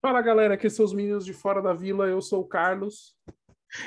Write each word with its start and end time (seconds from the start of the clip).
Fala 0.00 0.22
galera, 0.22 0.54
aqui 0.54 0.70
são 0.70 0.84
os 0.84 0.92
meninos 0.92 1.24
de 1.24 1.32
fora 1.32 1.60
da 1.60 1.74
vila, 1.74 2.06
eu 2.06 2.22
sou 2.22 2.42
o 2.42 2.46
Carlos. 2.46 3.16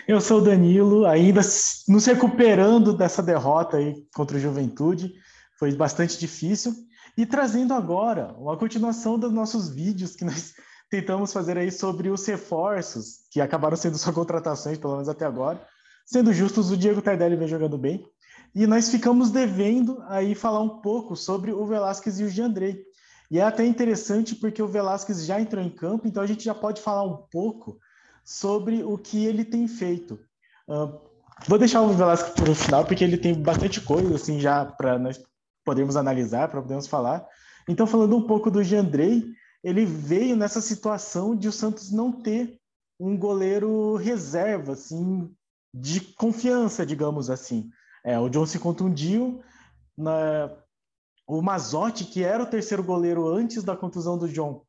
Eu 0.05 0.19
sou 0.19 0.39
o 0.39 0.43
Danilo, 0.43 1.05
ainda 1.05 1.39
nos 1.87 2.05
recuperando 2.05 2.91
dessa 2.91 3.23
derrota 3.23 3.77
aí 3.77 4.05
contra 4.13 4.35
o 4.35 4.39
Juventude, 4.39 5.13
foi 5.57 5.73
bastante 5.73 6.19
difícil, 6.19 6.73
e 7.17 7.25
trazendo 7.25 7.73
agora 7.73 8.35
uma 8.37 8.57
continuação 8.57 9.17
dos 9.17 9.31
nossos 9.31 9.69
vídeos 9.69 10.13
que 10.13 10.25
nós 10.25 10.53
tentamos 10.91 11.31
fazer 11.31 11.57
aí 11.57 11.71
sobre 11.71 12.09
os 12.09 12.25
reforços, 12.27 13.21
que 13.31 13.39
acabaram 13.39 13.77
sendo 13.77 13.97
só 13.97 14.11
contratações, 14.11 14.77
pelo 14.77 14.95
menos 14.95 15.07
até 15.07 15.23
agora. 15.23 15.65
Sendo 16.05 16.33
justos, 16.33 16.71
o 16.71 16.77
Diego 16.77 17.01
Tardelli 17.01 17.37
vem 17.37 17.47
jogando 17.47 17.77
bem, 17.77 18.05
e 18.53 18.67
nós 18.67 18.89
ficamos 18.89 19.31
devendo 19.31 20.03
aí 20.09 20.35
falar 20.35 20.59
um 20.59 20.81
pouco 20.81 21.15
sobre 21.15 21.53
o 21.53 21.65
Velasquez 21.65 22.19
e 22.19 22.25
o 22.25 22.29
Giandrei, 22.29 22.83
e 23.31 23.39
é 23.39 23.43
até 23.43 23.65
interessante 23.65 24.35
porque 24.35 24.61
o 24.61 24.67
Velasquez 24.67 25.25
já 25.25 25.39
entrou 25.39 25.63
em 25.63 25.69
campo, 25.69 26.05
então 26.05 26.21
a 26.21 26.27
gente 26.27 26.43
já 26.43 26.53
pode 26.53 26.81
falar 26.81 27.03
um 27.03 27.15
pouco 27.31 27.79
sobre 28.25 28.83
o 28.83 28.97
que 28.97 29.25
ele 29.25 29.45
tem 29.45 29.69
feito. 29.69 30.19
Uh, 30.67 30.99
vou 31.47 31.57
deixar 31.57 31.81
o 31.81 31.93
Velasquez 31.93 32.33
para 32.33 32.51
o 32.51 32.55
final, 32.55 32.85
porque 32.85 33.05
ele 33.05 33.17
tem 33.17 33.33
bastante 33.33 33.79
coisa 33.79 34.13
assim 34.13 34.37
já 34.37 34.65
para 34.65 34.99
nós 34.99 35.17
podermos 35.63 35.95
analisar, 35.95 36.49
para 36.49 36.61
podermos 36.61 36.87
falar. 36.87 37.25
Então, 37.69 37.87
falando 37.87 38.17
um 38.17 38.27
pouco 38.27 38.51
do 38.51 38.61
Jandrei, 38.61 39.23
ele 39.63 39.85
veio 39.85 40.35
nessa 40.35 40.59
situação 40.59 41.33
de 41.33 41.47
o 41.47 41.53
Santos 41.53 41.89
não 41.89 42.11
ter 42.11 42.59
um 42.99 43.17
goleiro 43.17 43.95
reserva, 43.95 44.73
assim, 44.73 45.33
de 45.73 46.01
confiança, 46.01 46.85
digamos 46.85 47.29
assim. 47.29 47.69
É, 48.03 48.19
o 48.19 48.27
John 48.27 48.45
se 48.45 48.59
contundiu, 48.59 49.41
na, 49.97 50.51
o 51.37 51.41
Mazotti, 51.41 52.03
que 52.03 52.23
era 52.23 52.43
o 52.43 52.45
terceiro 52.45 52.83
goleiro 52.83 53.25
antes 53.29 53.63
da 53.63 53.73
contusão 53.73 54.17
do 54.17 54.27
John, 54.27 54.65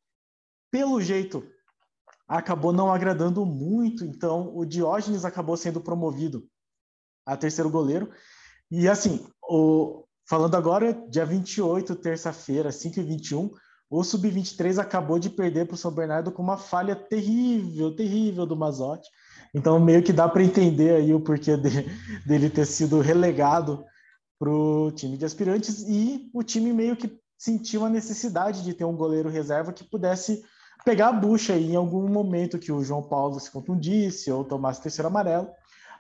pelo 0.71 1.01
jeito, 1.01 1.45
acabou 2.29 2.73
não 2.73 2.93
agradando 2.93 3.45
muito, 3.45 4.05
então 4.05 4.57
o 4.57 4.65
Diógenes 4.65 5.25
acabou 5.25 5.57
sendo 5.57 5.81
promovido 5.81 6.47
a 7.27 7.37
terceiro 7.37 7.69
goleiro. 7.69 8.13
E 8.71 8.89
assim, 8.89 9.27
o, 9.43 10.05
falando 10.25 10.55
agora, 10.55 10.93
dia 11.11 11.27
28, 11.27 11.97
terça-feira, 11.97 12.71
5 12.71 13.01
e 13.01 13.03
21, 13.03 13.51
o 13.91 14.05
Sub-23 14.05 14.79
acabou 14.79 15.19
de 15.19 15.31
perder 15.31 15.67
para 15.67 15.75
o 15.75 15.77
São 15.77 15.91
Bernardo 15.91 16.31
com 16.31 16.45
uma 16.45 16.57
falha 16.57 16.95
terrível, 16.95 17.95
terrível 17.97 18.47
do 18.47 18.57
Mazotti. 18.57 19.11
Então, 19.53 19.81
meio 19.81 20.01
que 20.01 20.13
dá 20.13 20.29
para 20.29 20.45
entender 20.45 20.95
aí 20.95 21.13
o 21.13 21.21
porquê 21.21 21.57
de, 21.57 21.83
dele 22.25 22.49
ter 22.49 22.67
sido 22.67 23.01
relegado 23.01 23.85
para 24.43 24.51
o 24.51 24.91
time 24.91 25.17
de 25.17 25.25
aspirantes 25.25 25.85
e 25.87 26.29
o 26.35 26.43
time 26.43 26.73
meio 26.73 26.97
que 26.97 27.17
sentiu 27.39 27.85
a 27.85 27.89
necessidade 27.89 28.65
de 28.65 28.75
ter 28.75 28.85
um 28.85 28.97
goleiro 28.97 29.29
reserva 29.29 29.73
que 29.73 29.85
pudesse 29.85 30.43
pegar 30.85 31.11
a 31.11 31.13
bucha 31.13 31.53
aí 31.53 31.71
em 31.71 31.77
algum 31.77 32.09
momento 32.09 32.59
que 32.59 32.73
o 32.73 32.83
João 32.83 33.05
Paulo 33.05 33.39
se 33.39 33.53
contundisse 33.53 34.33
ou 34.33 34.45
tomasse 34.45 34.83
terceiro 34.83 35.07
amarelo. 35.07 35.49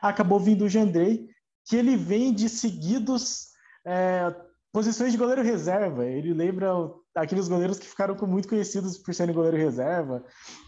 Acabou 0.00 0.40
vindo 0.40 0.64
o 0.64 0.68
Jandrei, 0.68 1.28
que 1.64 1.76
ele 1.76 1.96
vem 1.96 2.34
de 2.34 2.48
seguidos 2.48 3.50
é, 3.86 4.34
posições 4.72 5.12
de 5.12 5.18
goleiro 5.18 5.44
reserva. 5.44 6.04
Ele 6.04 6.34
lembra 6.34 6.68
aqueles 7.14 7.46
goleiros 7.46 7.78
que 7.78 7.86
ficaram 7.86 8.16
muito 8.26 8.48
conhecidos 8.48 8.98
por 8.98 9.14
serem 9.14 9.32
goleiro 9.32 9.56
reserva, 9.56 10.24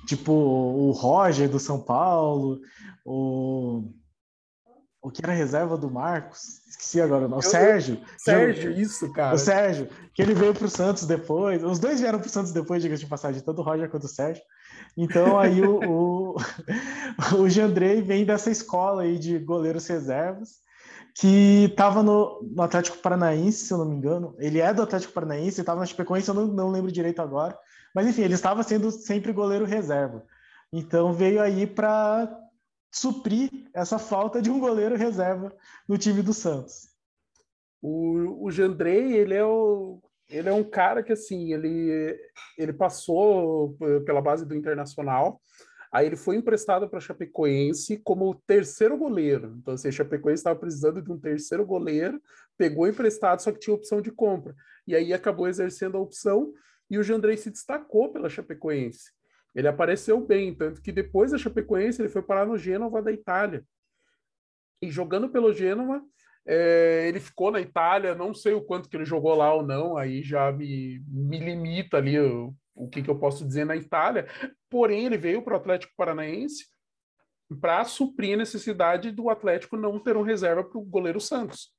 tipo 0.07 0.33
o 0.33 0.93
Roger 0.93 1.51
do 1.51 1.59
São 1.59 1.81
Paulo, 1.81 2.61
o 3.05 3.83
o 5.05 5.11
que 5.11 5.23
era 5.23 5.35
reserva 5.35 5.77
do 5.77 5.91
Marcos, 5.91 6.63
esqueci 6.67 6.99
agora, 6.99 7.29
o 7.29 7.43
Sérgio. 7.43 8.01
Sérgio, 8.17 8.71
isso, 8.71 9.13
cara. 9.13 9.35
O 9.35 9.39
Sérgio, 9.39 9.87
que 10.15 10.23
ele 10.23 10.33
veio 10.33 10.55
para 10.55 10.65
o 10.65 10.71
Santos 10.71 11.05
depois. 11.05 11.63
Os 11.63 11.79
dois 11.79 12.01
vieram 12.01 12.19
para 12.19 12.27
o 12.27 12.31
Santos 12.31 12.53
depois, 12.53 12.83
diga 12.83 12.97
de 12.97 13.07
passagem, 13.07 13.43
tanto 13.43 13.61
o 13.61 13.65
Roger 13.65 13.91
quanto 13.91 14.05
o 14.05 14.09
Sérgio. 14.09 14.43
Então 14.97 15.39
aí 15.39 15.61
o, 15.61 15.79
o, 15.85 16.37
o 17.39 17.49
Jandrei 17.51 18.01
vem 18.01 18.25
dessa 18.25 18.51
escola 18.51 19.03
aí 19.03 19.19
de 19.19 19.39
goleiros 19.39 19.87
reservas, 19.87 20.55
que 21.15 21.67
estava 21.67 22.03
no, 22.03 22.41
no, 22.43 22.63
Atlético 22.63 22.97
Paranaense, 22.97 23.67
se 23.67 23.75
eu 23.75 23.77
não 23.77 23.85
me 23.85 23.97
engano. 23.97 24.35
Ele 24.39 24.59
é 24.59 24.73
do 24.73 24.81
Atlético 24.81 25.13
Paranaense, 25.13 25.61
estava 25.61 25.81
na 25.81 25.87
Chapecoense, 25.87 26.29
eu 26.29 26.35
não, 26.35 26.47
não 26.47 26.71
lembro 26.71 26.91
direito 26.91 27.21
agora. 27.21 27.55
Mas 27.95 28.07
enfim, 28.07 28.23
ele 28.23 28.35
estava 28.35 28.63
sendo 28.63 28.91
sempre 28.91 29.35
goleiro 29.35 29.67
reserva. 29.67 30.25
Então 30.73 31.13
veio 31.13 31.43
aí 31.43 31.67
para 31.67 32.27
suprir 32.95 33.51
essa 33.75 33.99
falta 33.99 34.41
de 34.41 34.51
um 34.51 34.61
goleiro 34.61 34.97
reserva 34.97 35.53
no 35.89 35.99
time 35.99 36.23
do 36.23 36.33
Santos. 36.33 36.89
O, 37.83 38.47
o 38.47 38.51
Jandrei, 38.53 39.15
ele 39.15 39.35
é 39.35 39.45
o, 39.45 40.01
ele 40.31 40.49
é 40.49 40.53
um 40.53 40.63
cara 40.63 41.03
que 41.03 41.13
assim, 41.13 41.53
ele 41.53 42.17
ele 42.57 42.73
passou 42.73 43.77
pela 44.07 44.23
base 44.23 44.47
do 44.47 44.55
Internacional, 44.55 45.41
aí 45.93 46.07
ele 46.07 46.17
foi 46.17 46.37
emprestado 46.37 46.89
para 46.89 47.01
Chapecoense 47.01 47.99
como 47.99 48.41
terceiro 48.47 48.97
goleiro. 48.97 49.57
Então, 49.59 49.75
assim, 49.75 49.89
a 49.89 49.93
Chapecoense 49.93 50.41
estava 50.41 50.59
precisando 50.59 51.03
de 51.03 51.11
um 51.11 51.19
terceiro 51.19 51.67
goleiro, 51.67 52.23
pegou 52.57 52.87
emprestado, 52.87 53.43
só 53.43 53.51
que 53.51 53.59
tinha 53.59 53.75
opção 53.75 54.01
de 54.01 54.13
compra. 54.13 54.55
E 54.87 54.95
aí 54.95 55.13
acabou 55.13 55.49
exercendo 55.49 55.97
a 55.97 56.01
opção 56.01 56.53
e 56.89 56.97
o 56.97 57.03
Jandrei 57.03 57.37
se 57.37 57.51
destacou 57.51 58.13
pela 58.13 58.31
Chapecoense. 58.31 59.11
Ele 59.55 59.69
apareceu 59.69 60.21
bem, 60.21 60.55
tanto 60.55 60.83
que 60.83 60.91
depois 60.91 61.31
da 61.31 61.39
Chapecoense 61.39 62.03
ele 62.03 62.09
foi 62.09 62.23
parar 62.23 62.47
no 62.47 62.59
Gênova 62.59 63.01
da 63.01 63.13
Itália. 63.13 63.65
E 64.83 64.91
jogando 64.91 65.29
pelo 65.29 65.53
Gênova, 65.53 66.03
é, 66.47 67.07
ele 67.09 67.21
ficou 67.21 67.51
na 67.51 67.61
Itália, 67.61 68.15
não 68.15 68.35
sei 68.35 68.53
o 68.53 68.63
quanto 68.63 68.89
que 68.89 68.97
ele 68.97 69.05
jogou 69.05 69.35
lá 69.35 69.55
ou 69.55 69.63
não, 69.63 69.97
aí 69.97 70.23
já 70.23 70.53
me, 70.53 71.03
me 71.09 71.39
limita 71.39 71.97
ali 71.97 72.19
o, 72.19 72.55
o 72.75 72.89
que, 72.89 73.03
que 73.03 73.09
eu 73.09 73.19
posso 73.19 73.47
dizer 73.47 73.65
na 73.65 73.77
Itália. 73.77 74.27
Porém, 74.69 75.07
ele 75.07 75.17
veio 75.17 75.43
para 75.43 75.55
o 75.55 75.57
Atlético 75.57 75.95
Paranaense 75.97 76.67
para 77.61 77.85
suprir 77.85 78.35
a 78.35 78.39
necessidade 78.39 79.11
do 79.11 79.31
Atlético 79.31 79.77
não 79.77 79.99
ter 79.99 80.17
um 80.17 80.23
reserva 80.23 80.65
para 80.65 80.79
o 80.79 80.85
goleiro 80.85 81.21
Santos. 81.21 81.71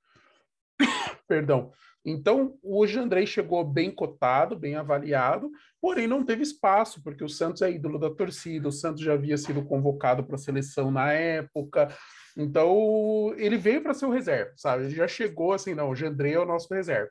Perdão. 1.27 1.71
Então, 2.05 2.55
o 2.61 2.85
Jandrei 2.85 3.25
chegou 3.25 3.63
bem 3.63 3.89
cotado, 3.89 4.55
bem 4.55 4.75
avaliado, 4.75 5.49
porém 5.81 6.05
não 6.05 6.23
teve 6.23 6.43
espaço, 6.43 7.01
porque 7.01 7.23
o 7.23 7.29
Santos 7.29 7.63
é 7.63 7.71
ídolo 7.71 7.97
da 7.97 8.11
torcida, 8.11 8.67
o 8.67 8.71
Santos 8.71 9.01
já 9.01 9.13
havia 9.13 9.37
sido 9.37 9.65
convocado 9.65 10.23
para 10.23 10.35
a 10.35 10.39
seleção 10.39 10.91
na 10.91 11.11
época, 11.11 11.91
então 12.37 13.33
ele 13.37 13.57
veio 13.57 13.81
para 13.81 13.95
ser 13.95 14.05
o 14.05 14.11
reserva, 14.11 14.51
sabe? 14.55 14.83
Ele 14.85 14.95
já 14.95 15.07
chegou 15.07 15.51
assim, 15.53 15.73
não, 15.73 15.89
o 15.89 15.95
Jandrei 15.95 16.33
é 16.33 16.39
o 16.39 16.45
nosso 16.45 16.71
reserva. 16.71 17.09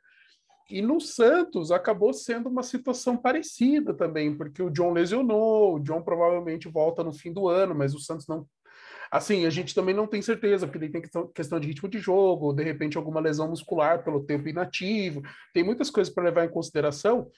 E 0.69 0.81
no 0.81 0.99
Santos 0.99 1.71
acabou 1.71 2.13
sendo 2.13 2.49
uma 2.49 2.63
situação 2.63 3.17
parecida 3.17 3.93
também, 3.93 4.35
porque 4.35 4.63
o 4.63 4.69
John 4.69 4.93
lesionou, 4.93 5.75
o 5.75 5.79
John 5.79 6.01
provavelmente 6.01 6.69
volta 6.69 7.03
no 7.03 7.13
fim 7.13 7.33
do 7.33 7.47
ano, 7.47 7.75
mas 7.75 7.93
o 7.93 7.99
Santos 7.99 8.27
não 8.27 8.47
Assim, 9.15 9.45
a 9.45 9.49
gente 9.49 9.73
também 9.73 9.95
não 9.95 10.05
tem 10.05 10.21
certeza, 10.21 10.67
porque 10.67 10.89
tem 10.89 11.01
questão 11.33 11.57
de 11.57 11.67
ritmo 11.69 11.87
de 11.87 11.99
jogo, 11.99 12.51
de 12.51 12.63
repente 12.63 12.97
alguma 12.97 13.21
lesão 13.21 13.47
muscular 13.47 14.03
pelo 14.03 14.25
tempo 14.25 14.49
inativo, 14.49 15.21
tem 15.53 15.63
muitas 15.63 15.89
coisas 15.89 16.13
para 16.13 16.25
levar 16.25 16.43
em 16.43 16.49
consideração. 16.49 17.31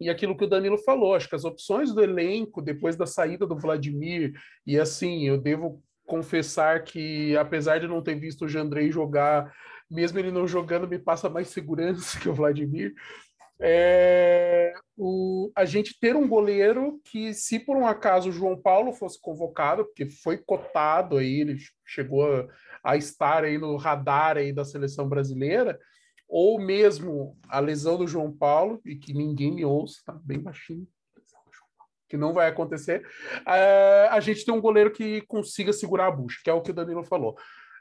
E 0.00 0.08
aquilo 0.08 0.36
que 0.36 0.44
o 0.44 0.48
Danilo 0.48 0.78
falou, 0.78 1.16
acho 1.16 1.28
que 1.28 1.34
as 1.34 1.44
opções 1.44 1.92
do 1.92 2.00
elenco 2.00 2.62
depois 2.62 2.94
da 2.94 3.06
saída 3.06 3.44
do 3.44 3.58
Vladimir, 3.58 4.32
e 4.64 4.78
assim, 4.78 5.26
eu 5.26 5.36
devo 5.36 5.82
confessar 6.06 6.84
que, 6.84 7.36
apesar 7.36 7.80
de 7.80 7.88
não 7.88 8.00
ter 8.00 8.14
visto 8.14 8.44
o 8.44 8.48
Jandrei 8.48 8.92
jogar, 8.92 9.52
mesmo 9.90 10.20
ele 10.20 10.30
não 10.30 10.46
jogando, 10.46 10.86
me 10.86 11.00
passa 11.00 11.28
mais 11.28 11.48
segurança 11.48 12.20
que 12.22 12.28
o 12.28 12.34
Vladimir 12.34 12.94
é, 13.60 14.72
o, 14.96 15.50
a 15.54 15.64
gente 15.64 15.98
ter 15.98 16.14
um 16.14 16.28
goleiro 16.28 17.00
que, 17.04 17.34
se 17.34 17.58
por 17.58 17.76
um 17.76 17.86
acaso 17.86 18.28
o 18.28 18.32
João 18.32 18.60
Paulo 18.60 18.92
fosse 18.92 19.20
convocado, 19.20 19.84
porque 19.84 20.06
foi 20.06 20.38
cotado 20.38 21.16
aí, 21.16 21.40
ele 21.40 21.58
chegou 21.84 22.24
a, 22.24 22.46
a 22.84 22.96
estar 22.96 23.44
aí 23.44 23.58
no 23.58 23.76
radar 23.76 24.36
aí 24.36 24.52
da 24.52 24.64
seleção 24.64 25.08
brasileira, 25.08 25.78
ou 26.28 26.60
mesmo 26.60 27.36
a 27.48 27.58
lesão 27.58 27.96
do 27.96 28.06
João 28.06 28.30
Paulo, 28.30 28.80
e 28.84 28.96
que 28.96 29.12
ninguém 29.12 29.52
me 29.52 29.64
ouça, 29.64 30.02
tá 30.04 30.12
bem 30.12 30.38
baixinho, 30.38 30.86
que 32.08 32.16
não 32.16 32.32
vai 32.32 32.48
acontecer, 32.48 33.06
é, 33.46 34.08
a 34.10 34.20
gente 34.20 34.44
tem 34.44 34.54
um 34.54 34.60
goleiro 34.60 34.90
que 34.90 35.20
consiga 35.22 35.72
segurar 35.72 36.06
a 36.06 36.10
bucha, 36.10 36.38
que 36.42 36.48
é 36.48 36.52
o 36.52 36.62
que 36.62 36.70
o 36.70 36.74
Danilo 36.74 37.04
falou. 37.04 37.36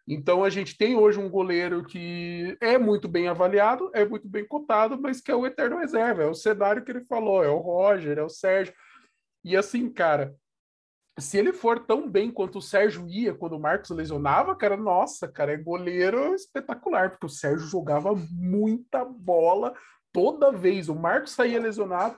Então 0.07 0.43
a 0.43 0.49
gente 0.49 0.77
tem 0.77 0.95
hoje 0.95 1.19
um 1.19 1.29
goleiro 1.29 1.83
que 1.83 2.57
é 2.61 2.77
muito 2.77 3.09
bem 3.09 3.27
avaliado, 3.27 3.91
é 3.93 4.05
muito 4.05 4.27
bem 4.27 4.47
cotado, 4.47 4.99
mas 4.99 5.19
que 5.19 5.29
é 5.29 5.35
o 5.35 5.45
eterno 5.45 5.79
reserva, 5.79 6.23
é 6.23 6.27
o 6.27 6.33
cenário 6.33 6.83
que 6.83 6.91
ele 6.91 7.03
falou, 7.03 7.43
é 7.43 7.49
o 7.49 7.57
Roger, 7.57 8.17
é 8.17 8.23
o 8.23 8.29
Sérgio. 8.29 8.73
E 9.43 9.57
assim, 9.57 9.91
cara, 9.91 10.33
se 11.19 11.37
ele 11.37 11.51
for 11.51 11.85
tão 11.85 12.09
bem 12.09 12.31
quanto 12.31 12.59
o 12.59 12.61
Sérgio 12.61 13.05
ia 13.09 13.33
quando 13.33 13.53
o 13.53 13.59
Marcos 13.59 13.89
lesionava, 13.89 14.55
cara, 14.55 14.77
nossa, 14.77 15.27
cara, 15.27 15.51
é 15.51 15.57
goleiro 15.57 16.33
espetacular, 16.33 17.09
porque 17.09 17.25
o 17.25 17.29
Sérgio 17.29 17.67
jogava 17.67 18.15
muita 18.15 19.03
bola 19.03 19.73
toda 20.17 20.51
vez. 20.51 20.89
O 20.89 20.95
Marcos 20.95 21.33
saía 21.33 21.59
lesionado, 21.59 22.17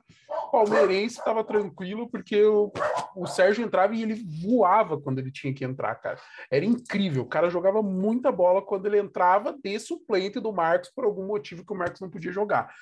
palmeirense 0.54 1.20
estava 1.20 1.44
tranquilo, 1.44 2.10
porque 2.10 2.42
o, 2.42 2.72
o 3.14 3.28
Sérgio 3.28 3.66
entrava 3.66 3.94
e 3.94 4.02
ele 4.02 4.26
voava 4.42 4.98
quando 4.98 5.20
ele 5.20 5.30
tinha 5.30 5.54
que 5.54 5.66
entrar, 5.66 5.94
cara. 5.96 6.18
Era 6.50 6.64
incrível. 6.64 7.24
O 7.24 7.28
cara 7.28 7.50
jogava 7.50 7.84
muita 7.84 8.32
bola 8.32 8.62
quando 8.62 8.86
ele 8.86 8.98
entrava 8.98 9.54
de 9.62 9.78
suplente 9.78 10.40
do 10.40 10.54
Marcos 10.54 10.90
por 10.90 11.04
algum 11.04 11.28
motivo 11.28 11.66
que 11.66 11.74
o 11.74 11.76
Marcos 11.76 12.00
não 12.00 12.10
podia 12.10 12.32
jogar. 12.32 12.74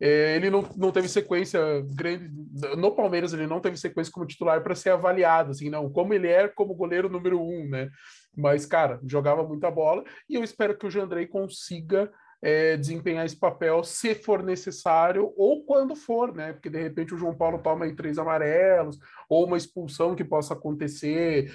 É, 0.00 0.34
ele 0.34 0.50
não, 0.50 0.68
não 0.76 0.90
teve 0.90 1.08
sequência 1.08 1.60
grande. 1.94 2.28
No 2.76 2.90
Palmeiras, 2.90 3.32
ele 3.32 3.46
não 3.46 3.60
teve 3.60 3.76
sequência 3.76 4.12
como 4.12 4.26
titular 4.26 4.60
para 4.60 4.74
ser 4.74 4.90
avaliado, 4.90 5.52
assim, 5.52 5.70
não. 5.70 5.88
Como 5.88 6.12
ele 6.12 6.26
é 6.26 6.48
como 6.48 6.74
goleiro 6.74 7.08
número 7.08 7.40
um, 7.40 7.68
né? 7.68 7.90
Mas, 8.36 8.66
cara, 8.66 8.98
jogava 9.06 9.44
muita 9.44 9.70
bola 9.70 10.02
e 10.28 10.34
eu 10.34 10.42
espero 10.42 10.76
que 10.76 10.84
o 10.84 10.90
Jandrei 10.90 11.28
consiga 11.28 12.10
é, 12.44 12.76
desempenhar 12.76 13.24
esse 13.24 13.36
papel 13.36 13.82
se 13.82 14.14
for 14.14 14.42
necessário 14.42 15.32
ou 15.34 15.64
quando 15.64 15.96
for, 15.96 16.34
né? 16.34 16.52
Porque 16.52 16.68
de 16.68 16.78
repente 16.78 17.14
o 17.14 17.16
João 17.16 17.34
Paulo 17.34 17.58
toma 17.58 17.86
aí 17.86 17.96
três 17.96 18.18
amarelos 18.18 18.98
ou 19.30 19.46
uma 19.46 19.56
expulsão 19.56 20.14
que 20.14 20.22
possa 20.22 20.52
acontecer, 20.52 21.50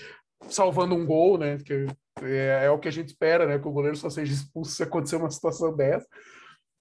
salvando 0.50 0.96
um 0.96 1.06
gol, 1.06 1.38
né? 1.38 1.60
Que 1.60 1.86
é, 2.24 2.66
é 2.66 2.72
o 2.72 2.80
que 2.80 2.88
a 2.88 2.92
gente 2.92 3.10
espera, 3.10 3.46
né? 3.46 3.60
Que 3.60 3.68
o 3.68 3.72
goleiro 3.72 3.96
só 3.96 4.10
seja 4.10 4.34
expulso 4.34 4.72
se 4.72 4.82
acontecer 4.82 5.18
uma 5.18 5.30
situação 5.30 5.76
dessa. 5.76 6.08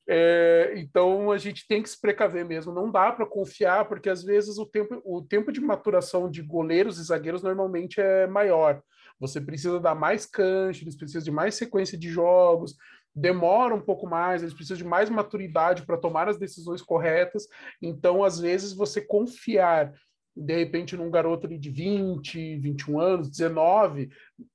É, 0.08 0.72
então 0.76 1.30
a 1.30 1.36
gente 1.36 1.68
tem 1.68 1.82
que 1.82 1.90
se 1.90 2.00
precaver 2.00 2.46
mesmo. 2.46 2.72
Não 2.72 2.90
dá 2.90 3.12
para 3.12 3.26
confiar, 3.26 3.86
porque 3.88 4.08
às 4.08 4.24
vezes 4.24 4.56
o 4.56 4.64
tempo, 4.64 5.02
o 5.04 5.20
tempo 5.20 5.52
de 5.52 5.60
maturação 5.60 6.30
de 6.30 6.40
goleiros 6.40 6.98
e 6.98 7.04
zagueiros 7.04 7.42
normalmente 7.42 8.00
é 8.00 8.26
maior. 8.26 8.80
Você 9.20 9.40
precisa 9.40 9.80
dar 9.80 9.94
mais 9.94 10.26
cancha, 10.26 10.82
eles 10.82 10.96
precisam 10.96 11.22
de 11.22 11.30
mais 11.30 11.54
sequência 11.54 11.98
de 11.98 12.08
jogos, 12.08 12.76
demora 13.14 13.74
um 13.74 13.80
pouco 13.80 14.08
mais, 14.08 14.42
eles 14.42 14.54
precisam 14.54 14.78
de 14.78 14.84
mais 14.84 15.10
maturidade 15.10 15.84
para 15.84 15.98
tomar 15.98 16.28
as 16.28 16.38
decisões 16.38 16.82
corretas. 16.82 17.46
Então, 17.82 18.22
às 18.22 18.38
vezes, 18.38 18.72
você 18.72 19.00
confiar 19.00 19.92
de 20.36 20.56
repente 20.56 20.96
num 20.96 21.10
garoto 21.10 21.48
de 21.48 21.70
20, 21.70 22.58
21 22.58 23.00
anos, 23.00 23.28
19, 23.28 24.08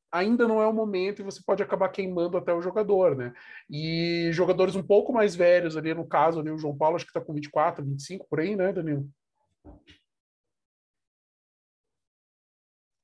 ainda 0.10 0.48
não 0.48 0.62
é 0.62 0.68
o 0.68 0.74
momento 0.74 1.22
e 1.22 1.26
você 1.26 1.42
pode 1.46 1.62
acabar 1.62 1.90
queimando 1.90 2.38
até 2.38 2.54
o 2.54 2.62
jogador, 2.62 3.16
né? 3.16 3.34
E 3.70 4.30
jogadores 4.32 4.76
um 4.76 4.84
pouco 4.84 5.12
mais 5.12 5.36
velhos 5.36 5.76
ali, 5.76 5.94
no 5.94 6.08
caso 6.08 6.40
ali, 6.40 6.52
o 6.52 6.58
João 6.58 6.78
Paulo 6.78 6.96
acho 6.96 7.06
que 7.06 7.10
está 7.10 7.20
com 7.20 7.34
24, 7.34 7.84
25 7.84 8.28
por 8.30 8.40
aí, 8.40 8.56
né, 8.56 8.72
Danilo? 8.72 9.10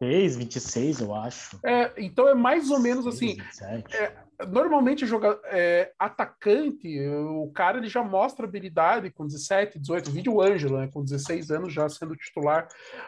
26, 0.01 0.37
26, 0.37 1.01
eu 1.01 1.13
acho. 1.13 1.59
É, 1.63 1.91
então 1.97 2.27
é 2.27 2.33
mais 2.33 2.71
ou 2.71 2.79
menos 2.79 3.05
assim. 3.05 3.37
É, 3.91 4.13
normalmente 4.47 5.05
joga 5.05 5.37
é, 5.45 5.91
atacante, 5.99 6.87
o 7.09 7.51
cara 7.51 7.77
ele 7.77 7.89
já 7.89 8.01
mostra 8.01 8.45
habilidade 8.45 9.11
com 9.11 9.27
17, 9.27 9.77
18, 9.77 10.11
vídeo 10.11 10.33
o 10.33 10.41
Ângelo, 10.41 10.79
né, 10.79 10.89
com 10.91 11.03
16 11.03 11.51
anos 11.51 11.73
já 11.73 11.89
sendo 11.89 12.15
titular, 12.15 12.67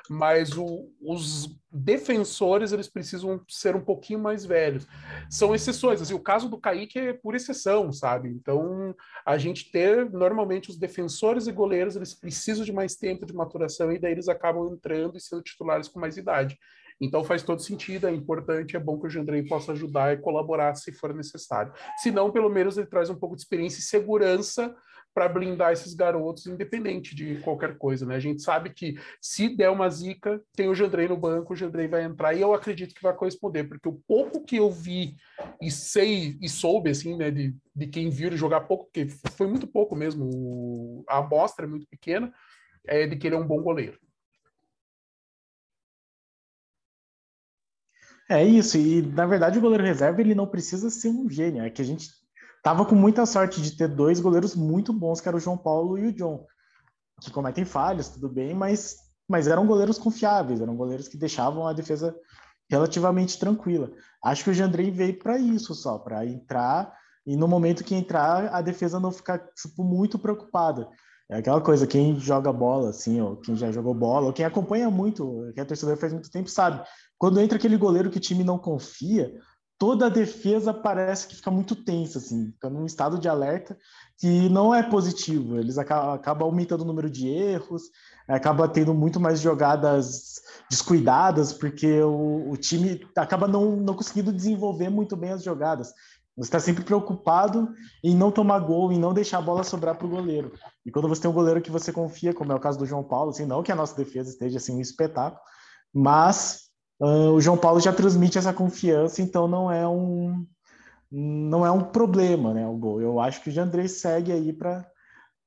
mas 0.09 0.57
o, 0.57 0.89
os 1.01 1.57
defensores 1.71 2.73
eles 2.73 2.89
precisam 2.89 3.41
ser 3.47 3.75
um 3.75 3.81
pouquinho 3.81 4.19
mais 4.19 4.45
velhos. 4.45 4.85
São 5.29 5.55
exceções, 5.55 6.01
assim, 6.01 6.13
o 6.13 6.19
caso 6.19 6.49
do 6.49 6.59
Kaique 6.59 6.99
é 6.99 7.13
por 7.13 7.33
exceção, 7.33 7.93
sabe? 7.93 8.27
Então, 8.27 8.93
a 9.25 9.37
gente 9.37 9.71
ter 9.71 10.09
normalmente 10.11 10.69
os 10.69 10.77
defensores 10.77 11.47
e 11.47 11.51
goleiros, 11.53 11.95
eles 11.95 12.13
precisam 12.13 12.65
de 12.65 12.73
mais 12.73 12.97
tempo 12.97 13.25
de 13.25 13.33
maturação 13.33 13.89
e 13.91 13.99
daí 13.99 14.11
eles 14.11 14.27
acabam 14.27 14.67
entrando 14.73 15.17
e 15.17 15.21
sendo 15.21 15.41
titulares 15.41 15.87
com 15.87 15.99
mais 15.99 16.17
idade. 16.17 16.59
Então 17.01 17.23
faz 17.23 17.41
todo 17.41 17.61
sentido, 17.61 18.07
é 18.07 18.11
importante, 18.11 18.77
é 18.77 18.79
bom 18.79 18.99
que 18.99 19.07
o 19.07 19.09
Jandrei 19.09 19.43
possa 19.43 19.71
ajudar 19.71 20.13
e 20.13 20.17
colaborar 20.17 20.75
se 20.75 20.93
for 20.93 21.13
necessário. 21.13 21.73
Se 21.97 22.11
não, 22.11 22.31
pelo 22.31 22.49
menos 22.49 22.77
ele 22.77 22.87
traz 22.87 23.09
um 23.09 23.15
pouco 23.15 23.35
de 23.35 23.41
experiência 23.41 23.79
e 23.79 23.83
segurança 23.83 24.75
para 25.13 25.27
blindar 25.27 25.73
esses 25.73 25.93
garotos, 25.93 26.45
independente 26.45 27.13
de 27.13 27.35
qualquer 27.41 27.77
coisa, 27.77 28.05
né? 28.05 28.15
A 28.15 28.19
gente 28.19 28.41
sabe 28.41 28.69
que 28.69 28.95
se 29.19 29.49
der 29.49 29.69
uma 29.69 29.89
zica, 29.89 30.41
tem 30.55 30.69
o 30.69 30.75
Jandrei 30.75 31.07
no 31.07 31.17
banco, 31.17 31.53
o 31.53 31.55
Jandrei 31.55 31.87
vai 31.87 32.03
entrar 32.03 32.33
e 32.33 32.41
eu 32.41 32.53
acredito 32.53 32.95
que 32.95 33.03
vai 33.03 33.13
corresponder, 33.13 33.65
porque 33.65 33.89
o 33.89 34.01
pouco 34.07 34.43
que 34.45 34.55
eu 34.55 34.71
vi 34.71 35.15
e 35.61 35.69
sei 35.69 36.37
e 36.41 36.47
soube, 36.47 36.91
assim, 36.91 37.17
né, 37.17 37.29
de, 37.29 37.53
de 37.75 37.87
quem 37.87 38.09
viu 38.09 38.27
ele 38.27 38.37
jogar 38.37 38.61
pouco, 38.61 38.85
porque 38.85 39.07
foi 39.35 39.47
muito 39.47 39.67
pouco 39.67 39.95
mesmo, 39.95 41.03
a 41.09 41.17
amostra 41.17 41.65
é 41.65 41.69
muito 41.69 41.87
pequena, 41.87 42.31
é 42.87 43.05
de 43.05 43.17
que 43.17 43.27
ele 43.27 43.35
é 43.35 43.39
um 43.39 43.47
bom 43.47 43.61
goleiro. 43.61 43.99
É 48.31 48.45
isso, 48.45 48.77
e 48.77 49.01
na 49.01 49.25
verdade 49.25 49.57
o 49.57 49.61
goleiro 49.61 49.83
reserva 49.83 50.21
ele 50.21 50.33
não 50.33 50.47
precisa 50.47 50.89
ser 50.89 51.09
um 51.09 51.29
gênio, 51.29 51.65
é 51.65 51.69
que 51.69 51.81
a 51.81 51.85
gente 51.85 52.07
tava 52.63 52.85
com 52.85 52.95
muita 52.95 53.25
sorte 53.25 53.61
de 53.61 53.75
ter 53.75 53.89
dois 53.89 54.21
goleiros 54.21 54.55
muito 54.55 54.93
bons, 54.93 55.19
que 55.19 55.27
eram 55.27 55.37
o 55.37 55.41
João 55.41 55.57
Paulo 55.57 55.97
e 55.97 56.07
o 56.07 56.13
John, 56.13 56.45
que 57.19 57.29
cometem 57.29 57.65
falhas, 57.65 58.07
tudo 58.07 58.29
bem, 58.29 58.53
mas, 58.53 58.95
mas 59.27 59.49
eram 59.49 59.67
goleiros 59.67 59.97
confiáveis, 59.97 60.61
eram 60.61 60.77
goleiros 60.77 61.09
que 61.09 61.17
deixavam 61.17 61.67
a 61.67 61.73
defesa 61.73 62.15
relativamente 62.69 63.37
tranquila. 63.37 63.91
Acho 64.23 64.45
que 64.45 64.51
o 64.51 64.53
Jandrei 64.53 64.91
veio 64.91 65.19
para 65.19 65.37
isso 65.37 65.75
só, 65.75 65.99
para 65.99 66.25
entrar 66.25 66.95
e 67.27 67.35
no 67.35 67.49
momento 67.49 67.83
que 67.83 67.93
entrar 67.93 68.47
a 68.55 68.61
defesa 68.61 68.97
não 68.97 69.11
ficar 69.11 69.39
tipo, 69.39 69.83
muito 69.83 70.17
preocupada. 70.17 70.87
É 71.29 71.37
aquela 71.37 71.59
coisa, 71.59 71.85
quem 71.85 72.17
joga 72.17 72.51
bola, 72.51 72.91
assim, 72.91 73.19
ou 73.19 73.35
quem 73.35 73.57
já 73.57 73.71
jogou 73.73 73.93
bola, 73.93 74.27
ou 74.27 74.33
quem 74.33 74.45
acompanha 74.45 74.89
muito, 74.89 75.51
quem 75.53 75.61
é 75.61 75.65
torcedor 75.65 75.97
faz 75.97 76.13
muito 76.13 76.31
tempo, 76.31 76.49
sabe. 76.49 76.81
Quando 77.21 77.39
entra 77.39 77.55
aquele 77.55 77.77
goleiro 77.77 78.09
que 78.09 78.17
o 78.17 78.19
time 78.19 78.43
não 78.43 78.57
confia, 78.57 79.31
toda 79.77 80.07
a 80.07 80.09
defesa 80.09 80.73
parece 80.73 81.27
que 81.27 81.35
fica 81.35 81.51
muito 81.51 81.75
tensa, 81.75 82.17
assim, 82.17 82.51
fica 82.51 82.67
num 82.67 82.83
estado 82.83 83.19
de 83.19 83.29
alerta 83.29 83.77
que 84.17 84.49
não 84.49 84.73
é 84.73 84.81
positivo. 84.81 85.59
Eles 85.59 85.77
acabam, 85.77 86.47
aumentando 86.47 86.81
o 86.81 86.85
número 86.87 87.11
de 87.11 87.27
erros, 87.27 87.83
acaba 88.27 88.67
tendo 88.67 88.91
muito 88.91 89.19
mais 89.19 89.39
jogadas 89.39 90.41
descuidadas, 90.67 91.53
porque 91.53 92.01
o, 92.01 92.49
o 92.49 92.57
time 92.57 92.99
acaba 93.15 93.47
não, 93.47 93.75
não 93.75 93.93
conseguindo 93.93 94.33
desenvolver 94.33 94.89
muito 94.89 95.15
bem 95.15 95.29
as 95.29 95.43
jogadas. 95.43 95.93
Você 96.35 96.47
está 96.47 96.59
sempre 96.59 96.83
preocupado 96.83 97.71
em 98.03 98.15
não 98.15 98.31
tomar 98.31 98.57
gol, 98.61 98.91
em 98.91 98.97
não 98.97 99.13
deixar 99.13 99.37
a 99.37 99.43
bola 99.43 99.63
sobrar 99.63 99.95
para 99.95 100.07
o 100.07 100.09
goleiro. 100.09 100.53
E 100.83 100.89
quando 100.89 101.07
você 101.07 101.21
tem 101.21 101.29
um 101.29 101.35
goleiro 101.35 101.61
que 101.61 101.69
você 101.69 101.93
confia, 101.93 102.33
como 102.33 102.51
é 102.51 102.55
o 102.55 102.59
caso 102.59 102.79
do 102.79 102.85
João 102.87 103.03
Paulo, 103.03 103.29
assim, 103.29 103.45
não 103.45 103.61
que 103.61 103.71
a 103.71 103.75
nossa 103.75 103.95
defesa 103.95 104.31
esteja 104.31 104.57
assim 104.57 104.75
um 104.75 104.81
espetáculo, 104.81 105.39
mas 105.93 106.70
Uh, 107.01 107.31
o 107.31 107.41
João 107.41 107.57
Paulo 107.57 107.79
já 107.79 107.91
transmite 107.91 108.37
essa 108.37 108.53
confiança, 108.53 109.23
então 109.23 109.47
não 109.47 109.71
é 109.71 109.87
um 109.87 110.45
não 111.11 111.65
é 111.65 111.71
um 111.71 111.81
problema, 111.81 112.53
né, 112.53 112.65
o 112.65 112.77
gol. 112.77 113.01
Eu 113.01 113.19
acho 113.19 113.41
que 113.41 113.49
o 113.49 113.51
Jandrei 113.51 113.87
segue 113.87 114.31
aí 114.31 114.53
para 114.53 114.87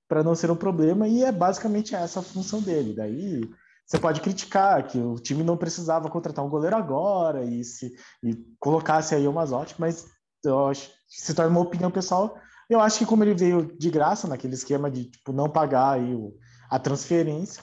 para 0.09 0.25
não 0.25 0.35
ser 0.35 0.51
um 0.51 0.57
problema 0.57 1.07
e 1.07 1.23
é 1.23 1.31
basicamente 1.31 1.95
essa 1.95 2.19
a 2.19 2.23
função 2.23 2.61
dele. 2.61 2.93
Daí 2.93 3.49
você 3.87 3.99
pode 3.99 4.21
criticar 4.21 4.85
que 4.87 4.99
o 4.99 5.15
time 5.15 5.45
não 5.45 5.57
precisava 5.57 6.11
contratar 6.11 6.45
um 6.45 6.49
goleiro 6.49 6.77
agora 6.77 7.45
e 7.45 7.63
se 7.63 7.95
e 8.23 8.35
colocasse 8.59 9.15
aí 9.15 9.29
o 9.29 9.33
Mazotti, 9.33 9.77
mas 9.79 10.07
eu 10.45 10.67
acho 10.67 10.91
se 11.09 11.35
torna 11.35 11.53
uma 11.53 11.61
opinião 11.61 11.91
pessoal. 11.91 12.37
Eu 12.69 12.81
acho 12.81 12.99
que 12.99 13.07
como 13.07 13.23
ele 13.23 13.35
veio 13.35 13.77
de 13.79 13.91
graça 13.91 14.27
naquele 14.27 14.55
esquema 14.55 14.91
de 14.91 15.05
tipo 15.05 15.33
não 15.33 15.49
pagar 15.49 15.93
aí 15.93 16.15
o, 16.17 16.35
a 16.69 16.81
transferência, 16.81 17.63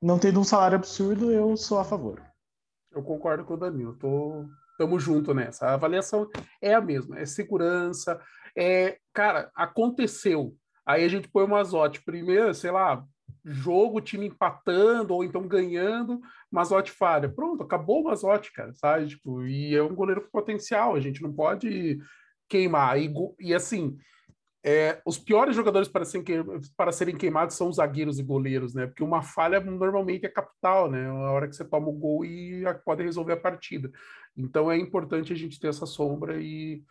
não 0.00 0.18
tendo 0.18 0.40
um 0.40 0.44
salário 0.44 0.76
absurdo, 0.76 1.30
eu 1.30 1.54
sou 1.56 1.78
a 1.78 1.84
favor. 1.84 2.29
Eu 2.92 3.02
concordo 3.02 3.44
com 3.44 3.54
o 3.54 3.56
Danilo, 3.56 3.96
tô, 3.96 4.46
tamo 4.76 4.98
junto 4.98 5.32
nessa. 5.32 5.66
A 5.66 5.74
avaliação 5.74 6.28
é 6.60 6.74
a 6.74 6.80
mesma, 6.80 7.18
é 7.18 7.26
segurança, 7.26 8.20
é, 8.56 8.98
cara, 9.12 9.50
aconteceu. 9.54 10.54
Aí 10.84 11.04
a 11.04 11.08
gente 11.08 11.28
põe 11.28 11.44
o 11.44 11.48
Mazotti 11.48 12.02
primeiro, 12.02 12.52
sei 12.54 12.70
lá, 12.70 13.04
jogo, 13.44 14.00
time 14.00 14.26
empatando 14.26 15.14
ou 15.14 15.24
então 15.24 15.46
ganhando, 15.46 16.20
Mazotti 16.50 16.90
falha. 16.90 17.28
Pronto, 17.28 17.62
acabou 17.62 18.00
o 18.00 18.04
Mazotti, 18.04 18.52
cara, 18.52 18.72
sabe? 18.74 19.08
Tipo, 19.08 19.46
e 19.46 19.74
é 19.74 19.82
um 19.82 19.94
goleiro 19.94 20.22
com 20.22 20.30
potencial, 20.30 20.94
a 20.94 21.00
gente 21.00 21.22
não 21.22 21.32
pode 21.32 21.98
queimar. 22.48 22.98
E, 22.98 23.12
e 23.38 23.54
assim, 23.54 23.96
é, 24.62 25.00
os 25.06 25.18
piores 25.18 25.56
jogadores 25.56 25.88
para 25.88 26.04
serem, 26.04 26.24
para 26.76 26.92
serem 26.92 27.16
queimados 27.16 27.56
são 27.56 27.68
os 27.68 27.76
zagueiros 27.76 28.18
e 28.18 28.22
goleiros, 28.22 28.74
né? 28.74 28.86
Porque 28.86 29.02
uma 29.02 29.22
falha 29.22 29.58
normalmente 29.60 30.26
é 30.26 30.28
capital, 30.28 30.90
né? 30.90 31.08
A 31.08 31.32
hora 31.32 31.48
que 31.48 31.56
você 31.56 31.64
toma 31.64 31.88
o 31.88 31.92
gol 31.92 32.24
e 32.24 32.62
pode 32.84 33.02
resolver 33.02 33.32
a 33.32 33.40
partida. 33.40 33.90
Então 34.36 34.70
é 34.70 34.76
importante 34.76 35.32
a 35.32 35.36
gente 35.36 35.58
ter 35.58 35.68
essa 35.68 35.86
sombra 35.86 36.40
e 36.40 36.82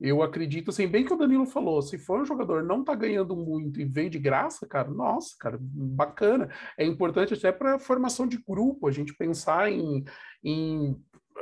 eu 0.00 0.22
acredito, 0.22 0.70
assim, 0.70 0.86
bem 0.86 1.04
que 1.04 1.12
o 1.12 1.16
Danilo 1.16 1.44
falou, 1.44 1.82
se 1.82 1.98
for 1.98 2.20
um 2.20 2.24
jogador 2.24 2.62
não 2.62 2.84
tá 2.84 2.94
ganhando 2.94 3.34
muito 3.34 3.80
e 3.80 3.84
veio 3.84 4.08
de 4.08 4.18
graça, 4.18 4.66
cara, 4.66 4.88
nossa, 4.88 5.34
cara, 5.38 5.58
bacana. 5.60 6.48
É 6.78 6.84
importante 6.86 7.34
até 7.34 7.50
para 7.50 7.80
formação 7.80 8.26
de 8.26 8.38
grupo, 8.38 8.86
a 8.86 8.92
gente 8.92 9.12
pensar 9.14 9.70
em, 9.70 10.04
em 10.42 10.96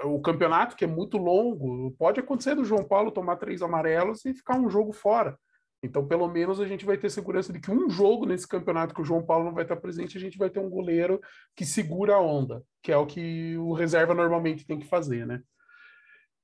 o 0.04 0.20
campeonato 0.20 0.74
que 0.74 0.84
é 0.84 0.88
muito 0.88 1.18
longo. 1.18 1.92
Pode 1.98 2.18
acontecer 2.18 2.54
do 2.54 2.64
João 2.64 2.82
Paulo 2.82 3.10
tomar 3.10 3.36
três 3.36 3.60
amarelos 3.62 4.24
e 4.24 4.34
ficar 4.34 4.58
um 4.58 4.70
jogo 4.70 4.92
fora. 4.92 5.38
Então, 5.86 6.06
pelo 6.06 6.28
menos, 6.28 6.60
a 6.60 6.66
gente 6.66 6.84
vai 6.84 6.98
ter 6.98 7.10
segurança 7.10 7.52
de 7.52 7.60
que 7.60 7.70
um 7.70 7.88
jogo 7.88 8.26
nesse 8.26 8.46
campeonato 8.46 8.94
que 8.94 9.00
o 9.00 9.04
João 9.04 9.24
Paulo 9.24 9.46
não 9.46 9.54
vai 9.54 9.64
estar 9.64 9.76
presente, 9.76 10.18
a 10.18 10.20
gente 10.20 10.36
vai 10.36 10.50
ter 10.50 10.58
um 10.58 10.68
goleiro 10.68 11.20
que 11.54 11.64
segura 11.64 12.16
a 12.16 12.20
onda, 12.20 12.62
que 12.82 12.92
é 12.92 12.96
o 12.96 13.06
que 13.06 13.56
o 13.56 13.72
reserva 13.72 14.14
normalmente 14.14 14.66
tem 14.66 14.78
que 14.78 14.86
fazer, 14.86 15.26
né? 15.26 15.40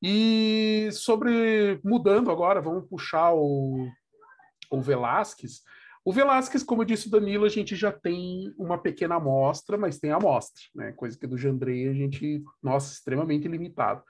E 0.00 0.88
sobre 0.92 1.80
mudando 1.84 2.30
agora, 2.30 2.60
vamos 2.60 2.88
puxar 2.88 3.32
o, 3.34 3.88
o 4.70 4.80
Velasquez. 4.80 5.62
O 6.04 6.12
Velasquez, 6.12 6.64
como 6.64 6.84
disse 6.84 7.06
o 7.06 7.10
Danilo, 7.10 7.44
a 7.44 7.48
gente 7.48 7.76
já 7.76 7.92
tem 7.92 8.52
uma 8.58 8.76
pequena 8.76 9.16
amostra, 9.16 9.78
mas 9.78 10.00
tem 10.00 10.10
amostra, 10.10 10.62
né? 10.74 10.92
Coisa 10.92 11.16
que 11.16 11.26
do 11.26 11.38
Jandrei 11.38 11.88
a 11.88 11.92
gente, 11.92 12.42
nossa, 12.60 12.92
extremamente 12.92 13.46
limitado. 13.46 14.02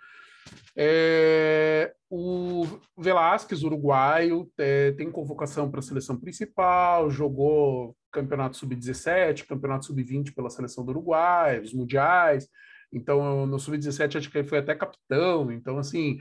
É, 0.77 1.93
o 2.09 2.67
Velasquez, 2.97 3.63
uruguaio, 3.63 4.51
é, 4.59 4.93
tem 4.93 5.11
convocação 5.11 5.71
para 5.71 5.81
a 5.81 5.83
seleção 5.83 6.19
principal, 6.19 7.11
jogou 7.11 7.97
campeonato 8.11 8.57
sub-17, 8.57 9.47
campeonato 9.47 9.87
sub-20 9.87 10.35
pela 10.35 10.51
seleção 10.51 10.85
do 10.85 10.91
Uruguai, 10.91 11.61
os 11.61 11.73
mundiais. 11.73 12.49
Então, 12.93 13.47
no 13.47 13.59
sub-17 13.59 14.19
acho 14.19 14.31
que 14.31 14.39
ele 14.39 14.49
foi 14.49 14.59
até 14.59 14.75
capitão. 14.75 15.51
Então, 15.51 15.79
assim, 15.79 16.19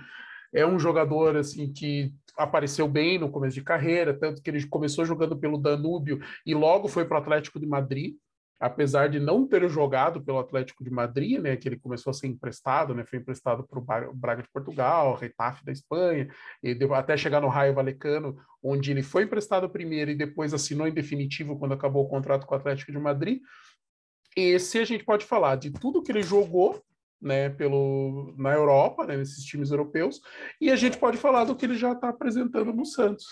é 0.53 0.65
um 0.65 0.79
jogador 0.79 1.35
assim 1.35 1.71
que 1.71 2.13
apareceu 2.37 2.87
bem 2.87 3.17
no 3.17 3.29
começo 3.29 3.55
de 3.55 3.63
carreira, 3.63 4.17
tanto 4.17 4.41
que 4.41 4.49
ele 4.49 4.65
começou 4.67 5.05
jogando 5.05 5.37
pelo 5.37 5.57
Danúbio 5.57 6.19
e 6.45 6.53
logo 6.53 6.87
foi 6.87 7.05
para 7.05 7.19
o 7.19 7.21
Atlético 7.21 7.59
de 7.59 7.67
Madrid 7.67 8.15
apesar 8.61 9.09
de 9.09 9.19
não 9.19 9.47
ter 9.47 9.67
jogado 9.67 10.23
pelo 10.23 10.37
Atlético 10.37 10.83
de 10.83 10.91
Madrid, 10.91 11.41
né, 11.41 11.57
que 11.57 11.67
ele 11.67 11.79
começou 11.79 12.11
a 12.11 12.13
ser 12.13 12.27
emprestado, 12.27 12.93
né, 12.93 13.03
foi 13.03 13.17
emprestado 13.17 13.67
para 13.67 14.07
o 14.07 14.13
Braga 14.13 14.43
de 14.43 14.49
Portugal, 14.49 15.15
Retafe 15.15 15.65
da 15.65 15.71
Espanha, 15.71 16.29
e 16.61 16.75
deu, 16.75 16.93
até 16.93 17.17
chegar 17.17 17.41
no 17.41 17.47
Raio 17.47 17.73
Valecano, 17.73 18.37
onde 18.63 18.91
ele 18.91 19.01
foi 19.01 19.23
emprestado 19.23 19.67
primeiro 19.67 20.11
e 20.11 20.15
depois 20.15 20.53
assinou 20.53 20.87
em 20.87 20.93
definitivo 20.93 21.57
quando 21.57 21.73
acabou 21.73 22.05
o 22.05 22.07
contrato 22.07 22.45
com 22.45 22.53
o 22.53 22.57
Atlético 22.57 22.91
de 22.91 22.99
Madrid. 22.99 23.41
Esse 24.37 24.77
a 24.77 24.85
gente 24.85 25.03
pode 25.03 25.25
falar 25.25 25.55
de 25.55 25.71
tudo 25.71 26.03
que 26.03 26.11
ele 26.11 26.21
jogou, 26.21 26.79
né, 27.19 27.49
pelo, 27.49 28.35
na 28.37 28.53
Europa, 28.53 29.07
né, 29.07 29.17
nesses 29.17 29.43
times 29.43 29.71
europeus, 29.71 30.21
e 30.61 30.69
a 30.69 30.75
gente 30.75 30.99
pode 30.99 31.17
falar 31.17 31.45
do 31.45 31.55
que 31.55 31.65
ele 31.65 31.75
já 31.75 31.93
está 31.93 32.09
apresentando 32.09 32.71
no 32.71 32.85
Santos. 32.85 33.25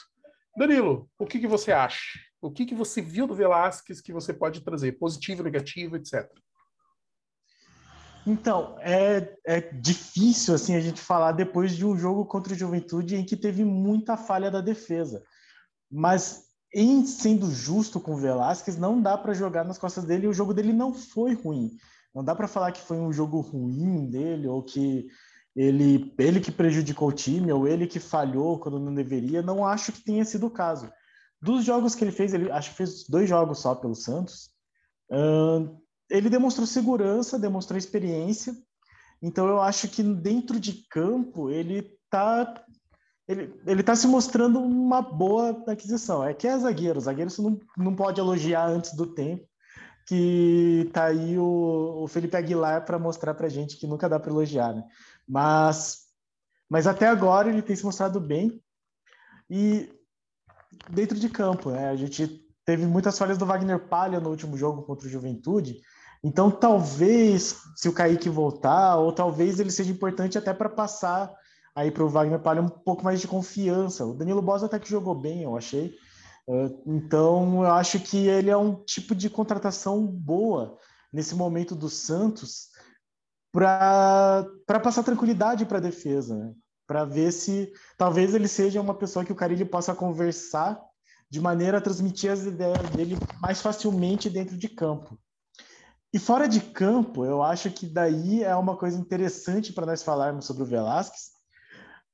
Danilo, 0.58 1.08
o 1.20 1.28
que, 1.28 1.40
que 1.40 1.48
você 1.48 1.72
acha? 1.72 2.20
O 2.42 2.50
que, 2.50 2.66
que 2.66 2.76
você 2.76 3.02
viu 3.02 3.28
do 3.28 3.36
Velasquez 3.36 4.00
que 4.00 4.14
você 4.14 4.34
pode 4.34 4.62
trazer? 4.62 4.94
Positivo, 4.94 5.44
negativo, 5.44 5.98
etc. 5.98 6.30
Então, 8.26 8.78
é, 8.80 9.36
é 9.46 9.60
difícil 9.60 10.54
assim 10.54 10.76
a 10.76 10.80
gente 10.80 11.02
falar 11.02 11.32
depois 11.32 11.76
de 11.76 11.86
um 11.86 11.98
jogo 11.98 12.26
contra 12.26 12.54
o 12.54 12.56
Juventude 12.56 13.16
em 13.16 13.26
que 13.26 13.36
teve 13.36 13.66
muita 13.66 14.16
falha 14.16 14.52
da 14.52 14.62
defesa. 14.62 15.24
Mas 15.92 16.50
em 16.74 17.06
sendo 17.06 17.50
justo 17.52 18.00
com 18.00 18.14
o 18.14 18.18
Velasquez, 18.18 18.78
não 18.78 19.02
dá 19.02 19.18
para 19.18 19.34
jogar 19.34 19.66
nas 19.66 19.78
costas 19.78 20.06
dele. 20.06 20.28
O 20.28 20.34
jogo 20.34 20.54
dele 20.54 20.72
não 20.72 20.94
foi 20.94 21.34
ruim. 21.34 21.72
Não 22.14 22.24
dá 22.24 22.36
para 22.36 22.48
falar 22.48 22.72
que 22.72 22.82
foi 22.82 22.98
um 22.98 23.12
jogo 23.12 23.40
ruim 23.40 24.10
dele 24.10 24.48
ou 24.48 24.64
que 24.64 25.08
ele, 25.56 26.14
ele 26.18 26.40
que 26.40 26.52
prejudicou 26.52 27.10
o 27.10 27.14
time 27.14 27.52
ou 27.52 27.68
ele 27.68 27.88
que 27.88 28.00
falhou 28.00 28.60
quando 28.60 28.80
não 28.80 28.94
deveria. 28.94 29.42
Não 29.42 29.66
acho 29.66 29.92
que 29.92 30.04
tenha 30.04 30.24
sido 30.24 30.48
o 30.48 30.52
caso. 30.52 30.92
Dos 31.42 31.64
jogos 31.64 31.96
que 31.96 32.04
ele 32.04 32.12
fez, 32.12 32.34
ele 32.34 32.52
acho 32.52 32.72
que 32.72 32.78
fez 32.78 33.06
dois 33.08 33.30
jogos 33.30 33.60
só 33.60 33.74
pelo 33.76 33.96
Santos. 33.96 34.50
Uh, 35.10 35.80
ele 36.10 36.30
demonstrou 36.30 36.68
segurança, 36.68 37.40
demonstrou 37.40 37.78
experiência. 37.78 38.54
Então 39.22 39.48
eu 39.48 39.62
acho 39.62 39.88
que 39.88 40.02
dentro 40.04 40.60
de 40.60 40.86
campo 40.90 41.50
ele 41.50 41.98
está 42.06 42.66
ele, 43.30 43.54
ele 43.68 43.84
tá 43.84 43.96
se 43.96 44.08
mostrando 44.08 44.60
uma 44.60 45.04
boa 45.04 45.64
aquisição. 45.68 46.24
É 46.24 46.34
que 46.34 46.48
é 46.48 46.58
zagueiro, 46.58 47.00
zagueiro 47.00 47.30
você 47.30 47.42
não, 47.44 47.60
não 47.78 47.96
pode 47.96 48.20
elogiar 48.20 48.66
antes 48.66 48.96
do 48.96 49.06
tempo, 49.06 49.48
que 50.08 50.90
tá 50.92 51.06
aí 51.06 51.38
o, 51.38 52.02
o 52.02 52.08
Felipe 52.08 52.36
Aguilar 52.36 52.84
para 52.86 52.98
mostrar 52.98 53.36
para 53.36 53.48
gente 53.48 53.78
que 53.78 53.86
nunca 53.86 54.10
dá 54.10 54.20
para 54.20 54.32
elogiar, 54.32 54.74
né? 54.74 54.84
Mas, 55.28 56.08
mas 56.68 56.88
até 56.88 57.06
agora 57.06 57.50
ele 57.50 57.62
tem 57.62 57.76
se 57.76 57.86
mostrado 57.86 58.20
bem. 58.20 58.60
E 59.48 59.88
dentro 60.90 61.18
de 61.20 61.30
campo. 61.30 61.72
Né? 61.72 61.90
A 61.90 61.96
gente 61.96 62.46
teve 62.66 62.86
muitas 62.86 63.18
falhas 63.18 63.38
do 63.38 63.46
Wagner 63.46 63.80
Palha 63.80 64.20
no 64.20 64.30
último 64.30 64.58
jogo 64.58 64.84
contra 64.84 65.08
o 65.08 65.10
Juventude. 65.10 65.82
Então, 66.24 66.52
talvez, 66.52 67.58
se 67.76 67.88
o 67.88 67.94
Kaique 67.94 68.30
voltar, 68.30 68.98
ou 68.98 69.12
talvez 69.12 69.60
ele 69.60 69.72
seja 69.72 69.92
importante 69.92 70.38
até 70.38 70.54
para 70.54 70.70
passar 70.70 71.34
aí 71.76 71.90
para 71.90 72.04
o 72.04 72.10
Wagner 72.10 72.40
Palha 72.40 72.62
um 72.62 72.68
pouco 72.68 73.04
mais 73.04 73.22
de 73.22 73.28
confiança. 73.28 74.06
O 74.06 74.14
Danilo 74.14 74.42
Bosa 74.42 74.66
até 74.66 74.78
que 74.78 74.90
jogou 74.90 75.16
bem, 75.16 75.44
eu 75.44 75.56
achei. 75.56 75.96
É, 76.48 76.70
então, 76.86 77.64
eu 77.64 77.72
acho 77.72 78.00
que 78.00 78.28
ele 78.28 78.50
é 78.50 78.58
um 78.58 78.76
tipo 78.84 79.16
de 79.16 79.30
contratação 79.30 80.06
boa 80.06 80.78
nesse 81.12 81.36
momento 81.36 81.74
do 81.76 81.90
Santos 81.90 82.70
para 83.52 84.46
passar 84.84 85.04
tranquilidade 85.04 85.66
para 85.66 85.78
a 85.78 85.82
defesa. 85.82 86.36
Né? 86.36 86.54
Para 86.90 87.06
ver 87.06 87.32
se 87.32 87.72
talvez 87.96 88.34
ele 88.34 88.48
seja 88.48 88.82
uma 88.82 88.96
pessoa 88.96 89.24
que 89.24 89.32
o 89.32 89.36
Carilli 89.36 89.64
possa 89.64 89.94
conversar 89.94 90.82
de 91.30 91.40
maneira 91.40 91.78
a 91.78 91.82
transmitir 91.82 92.32
as 92.32 92.42
ideias 92.42 92.90
dele 92.90 93.16
mais 93.40 93.62
facilmente 93.62 94.28
dentro 94.28 94.58
de 94.58 94.68
campo. 94.68 95.16
E 96.12 96.18
fora 96.18 96.48
de 96.48 96.60
campo, 96.60 97.24
eu 97.24 97.44
acho 97.44 97.70
que 97.70 97.86
daí 97.86 98.44
é 98.44 98.56
uma 98.56 98.76
coisa 98.76 99.00
interessante 99.00 99.72
para 99.72 99.86
nós 99.86 100.02
falarmos 100.02 100.48
sobre 100.48 100.64
o 100.64 100.66
Velasquez, 100.66 101.30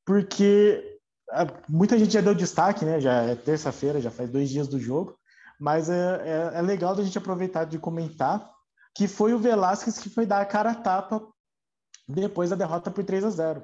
porque 0.03 0.99
ah, 1.31 1.47
muita 1.69 1.97
gente 1.97 2.11
já 2.11 2.19
deu 2.19 2.35
destaque, 2.35 2.83
né? 2.83 2.99
Já 2.99 3.21
é 3.21 3.33
terça-feira, 3.33 4.01
já 4.01 4.11
faz 4.11 4.29
dois 4.29 4.49
dias 4.49 4.67
do 4.67 4.77
jogo, 4.77 5.17
mas 5.57 5.89
é, 5.89 6.51
é, 6.53 6.57
é 6.57 6.61
legal 6.61 6.93
da 6.93 7.01
gente 7.01 7.17
aproveitar 7.17 7.63
de 7.63 7.79
comentar 7.79 8.51
que 8.93 9.07
foi 9.07 9.33
o 9.33 9.39
Velasquez 9.39 9.97
que 9.99 10.09
foi 10.09 10.25
dar 10.25 10.41
a 10.41 10.45
cara 10.45 10.71
a 10.71 10.75
tapa 10.75 11.25
depois 12.05 12.49
da 12.49 12.57
derrota 12.57 12.91
por 12.91 13.05
3 13.05 13.23
a 13.23 13.29
0. 13.29 13.63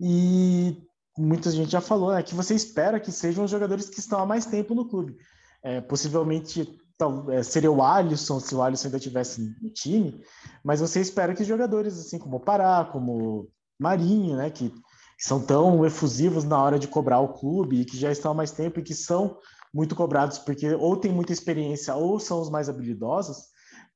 E 0.00 0.82
muita 1.16 1.50
gente 1.50 1.70
já 1.70 1.80
falou 1.80 2.12
né, 2.12 2.22
que 2.22 2.34
você 2.34 2.54
espera 2.54 3.00
que 3.00 3.10
sejam 3.10 3.44
os 3.44 3.50
jogadores 3.50 3.88
que 3.88 4.00
estão 4.00 4.20
há 4.20 4.26
mais 4.26 4.46
tempo 4.46 4.74
no 4.74 4.88
clube. 4.88 5.16
É, 5.62 5.80
possivelmente 5.80 6.78
então, 6.96 7.30
é, 7.30 7.42
seria 7.42 7.70
o 7.70 7.82
Alisson, 7.82 8.40
se 8.40 8.54
o 8.54 8.62
Alisson 8.62 8.88
ainda 8.88 8.98
tivesse 8.98 9.54
no 9.62 9.68
time, 9.68 10.24
mas 10.64 10.80
você 10.80 10.98
espera 10.98 11.34
que 11.34 11.44
jogadores 11.44 11.98
assim 11.98 12.18
como 12.18 12.38
o 12.38 12.40
Pará, 12.40 12.88
como 12.90 13.48
Marinho, 13.78 14.36
né, 14.36 14.48
que 14.50 14.72
são 15.18 15.38
tão 15.44 15.84
efusivos 15.84 16.44
na 16.44 16.60
hora 16.62 16.78
de 16.78 16.88
cobrar 16.88 17.20
o 17.20 17.34
clube 17.34 17.80
e 17.80 17.84
que 17.84 17.98
já 17.98 18.10
estão 18.10 18.30
há 18.30 18.34
mais 18.34 18.50
tempo 18.50 18.80
e 18.80 18.82
que 18.82 18.94
são 18.94 19.38
muito 19.74 19.94
cobrados 19.94 20.38
porque 20.38 20.74
ou 20.74 20.96
têm 20.96 21.12
muita 21.12 21.34
experiência 21.34 21.94
ou 21.94 22.18
são 22.18 22.40
os 22.40 22.48
mais 22.48 22.68
habilidosos, 22.68 23.44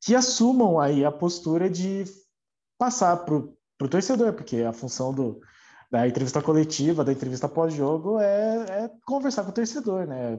que 0.02 0.14
assumam 0.14 0.78
aí 0.78 1.02
a 1.02 1.11
postura 1.11 1.71
de 1.71 2.04
passar 2.78 3.16
para 3.25 3.35
o 3.35 3.88
torcedor, 3.88 4.35
porque 4.35 4.59
a 4.59 4.75
função 4.75 5.12
do, 5.12 5.40
da 5.91 6.07
entrevista 6.07 6.41
coletiva, 6.41 7.05
da 7.05 7.13
entrevista 7.13 7.49
pós-jogo, 7.49 8.21
é, 8.21 8.67
é, 8.69 8.91
conversar 9.05 9.43
com 9.43 9.51
o 9.51 9.55
torcedor, 9.55 10.07
né? 10.07 10.39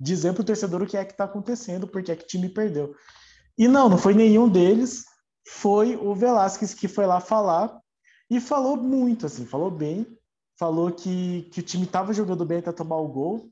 Dizer 0.00 0.32
para 0.32 0.42
o 0.42 0.44
torcedor 0.44 0.82
o 0.82 0.86
que 0.86 0.96
é 0.96 1.04
que 1.04 1.12
está 1.12 1.24
acontecendo, 1.24 1.86
porque 1.86 2.10
é 2.10 2.16
que 2.16 2.24
o 2.24 2.26
time 2.26 2.48
perdeu. 2.48 2.94
E 3.58 3.68
não, 3.68 3.88
não 3.88 3.98
foi 3.98 4.14
nenhum 4.14 4.48
deles, 4.48 5.04
foi 5.46 5.96
o 5.96 6.14
Velasquez 6.14 6.72
que 6.72 6.88
foi 6.88 7.06
lá 7.06 7.20
falar 7.20 7.78
e 8.30 8.40
falou 8.40 8.76
muito, 8.76 9.26
assim, 9.26 9.44
falou 9.44 9.70
bem, 9.70 10.06
falou 10.58 10.90
que, 10.90 11.48
que 11.52 11.60
o 11.60 11.62
time 11.62 11.84
estava 11.84 12.12
jogando 12.12 12.44
bem 12.44 12.58
até 12.58 12.72
tomar 12.72 12.96
o 12.96 13.08
gol, 13.08 13.50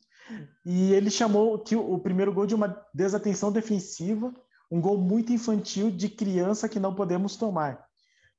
e 0.65 0.93
ele 0.93 1.11
chamou 1.11 1.59
que 1.59 1.77
o 1.77 1.99
primeiro 1.99 2.33
gol 2.33 2.47
de 2.47 2.55
uma 2.55 2.85
desatenção 2.93 3.53
defensiva, 3.53 4.33
um 4.71 4.81
gol 4.81 4.99
muito 4.99 5.33
infantil 5.33 5.91
de 5.91 6.09
criança 6.09 6.69
que 6.69 6.81
não 6.81 6.95
podemos 6.95 7.37
tomar. 7.37 7.86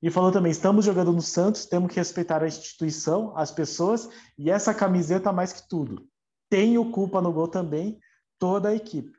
E 0.01 0.11
falou 0.11 0.31
também: 0.31 0.51
estamos 0.51 0.85
jogando 0.85 1.11
no 1.11 1.21
Santos, 1.21 1.65
temos 1.65 1.91
que 1.91 1.99
respeitar 1.99 2.43
a 2.43 2.47
instituição, 2.47 3.35
as 3.35 3.51
pessoas 3.51 4.09
e 4.37 4.49
essa 4.49 4.73
camiseta 4.73 5.33
mais 5.33 5.53
que 5.53 5.67
tudo. 5.67 6.07
Tenho 6.49 6.91
culpa 6.91 7.21
no 7.21 7.33
gol 7.33 7.47
também, 7.47 7.99
toda 8.39 8.69
a 8.69 8.75
equipe. 8.75 9.17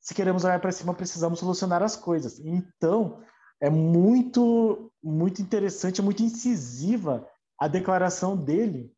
Se 0.00 0.14
queremos 0.14 0.44
olhar 0.44 0.60
para 0.60 0.72
cima, 0.72 0.94
precisamos 0.94 1.38
solucionar 1.38 1.82
as 1.82 1.94
coisas. 1.94 2.40
Então, 2.40 3.22
é 3.60 3.68
muito, 3.68 4.90
muito 5.02 5.42
interessante, 5.42 6.02
muito 6.02 6.22
incisiva 6.22 7.26
a 7.58 7.68
declaração 7.68 8.36
dele 8.36 8.92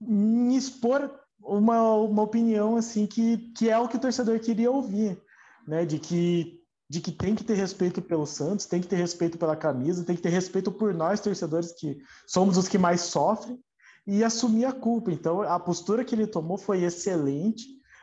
em 0.00 0.54
expor 0.54 1.10
uma, 1.42 1.94
uma 1.94 2.22
opinião 2.22 2.76
assim 2.76 3.06
que, 3.06 3.38
que 3.52 3.70
é 3.70 3.78
o 3.78 3.88
que 3.88 3.96
o 3.96 4.00
torcedor 4.00 4.38
queria 4.40 4.70
ouvir, 4.70 5.20
né? 5.66 5.84
De 5.84 5.98
que 5.98 6.59
de 6.90 7.00
que 7.00 7.12
tem 7.12 7.36
que 7.36 7.44
ter 7.44 7.54
respeito 7.54 8.02
pelo 8.02 8.26
Santos, 8.26 8.66
tem 8.66 8.80
que 8.80 8.88
ter 8.88 8.96
respeito 8.96 9.38
pela 9.38 9.54
camisa, 9.54 10.04
tem 10.04 10.16
que 10.16 10.22
ter 10.22 10.28
respeito 10.28 10.72
por 10.72 10.92
nós, 10.92 11.20
torcedores, 11.20 11.70
que 11.70 11.96
somos 12.26 12.56
os 12.56 12.66
que 12.66 12.76
mais 12.76 13.02
sofrem, 13.02 13.56
e 14.04 14.24
assumir 14.24 14.64
a 14.64 14.72
culpa. 14.72 15.12
Então, 15.12 15.40
a 15.42 15.60
postura 15.60 16.04
que 16.04 16.16
ele 16.16 16.26
tomou 16.26 16.58
foi 16.58 16.82
excelente. 16.82 17.62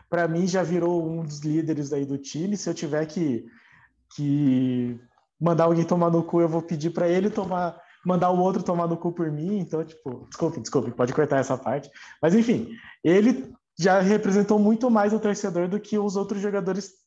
Para 0.10 0.26
mim, 0.26 0.48
já 0.48 0.64
virou 0.64 1.06
um 1.06 1.22
dos 1.22 1.40
líderes 1.40 1.92
aí 1.92 2.06
do 2.06 2.18
time. 2.18 2.56
Se 2.56 2.70
eu 2.70 2.74
tiver 2.74 3.06
que, 3.08 3.46
que 4.16 4.98
mandar 5.38 5.66
alguém 5.66 5.84
tomar 5.84 6.10
no 6.10 6.24
cu, 6.24 6.40
eu 6.40 6.48
vou 6.48 6.62
pedir 6.62 6.92
para 6.92 7.10
ele 7.10 7.30
tomar, 7.30 7.78
mandar 8.06 8.30
o 8.30 8.40
outro 8.40 8.64
tomar 8.64 8.88
no 8.88 8.96
cu 8.96 9.12
por 9.12 9.30
mim. 9.30 9.60
Então, 9.60 9.84
tipo, 9.84 10.26
desculpe, 10.30 10.62
desculpe, 10.62 10.92
pode 10.92 11.14
cortar 11.14 11.40
essa 11.40 11.58
parte. 11.58 11.92
Mas, 12.22 12.34
enfim, 12.34 12.70
ele 13.04 13.54
já 13.78 14.00
representou 14.00 14.58
muito 14.58 14.90
mais 14.90 15.12
o 15.12 15.20
torcedor 15.20 15.68
do 15.68 15.78
que 15.78 16.00
os 16.00 16.16
outros 16.16 16.42
jogadores 16.42 17.06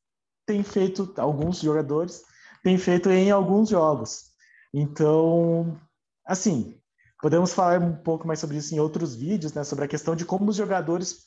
tem 0.50 0.64
feito, 0.64 1.14
alguns 1.16 1.60
jogadores 1.60 2.24
têm 2.64 2.76
feito 2.76 3.08
em 3.08 3.30
alguns 3.30 3.68
jogos. 3.68 4.32
Então, 4.74 5.78
assim, 6.26 6.76
podemos 7.22 7.52
falar 7.52 7.80
um 7.80 7.94
pouco 7.94 8.26
mais 8.26 8.40
sobre 8.40 8.56
isso 8.56 8.74
em 8.74 8.80
outros 8.80 9.14
vídeos, 9.14 9.52
né? 9.52 9.62
Sobre 9.62 9.84
a 9.84 9.88
questão 9.88 10.16
de 10.16 10.24
como 10.24 10.50
os 10.50 10.56
jogadores 10.56 11.26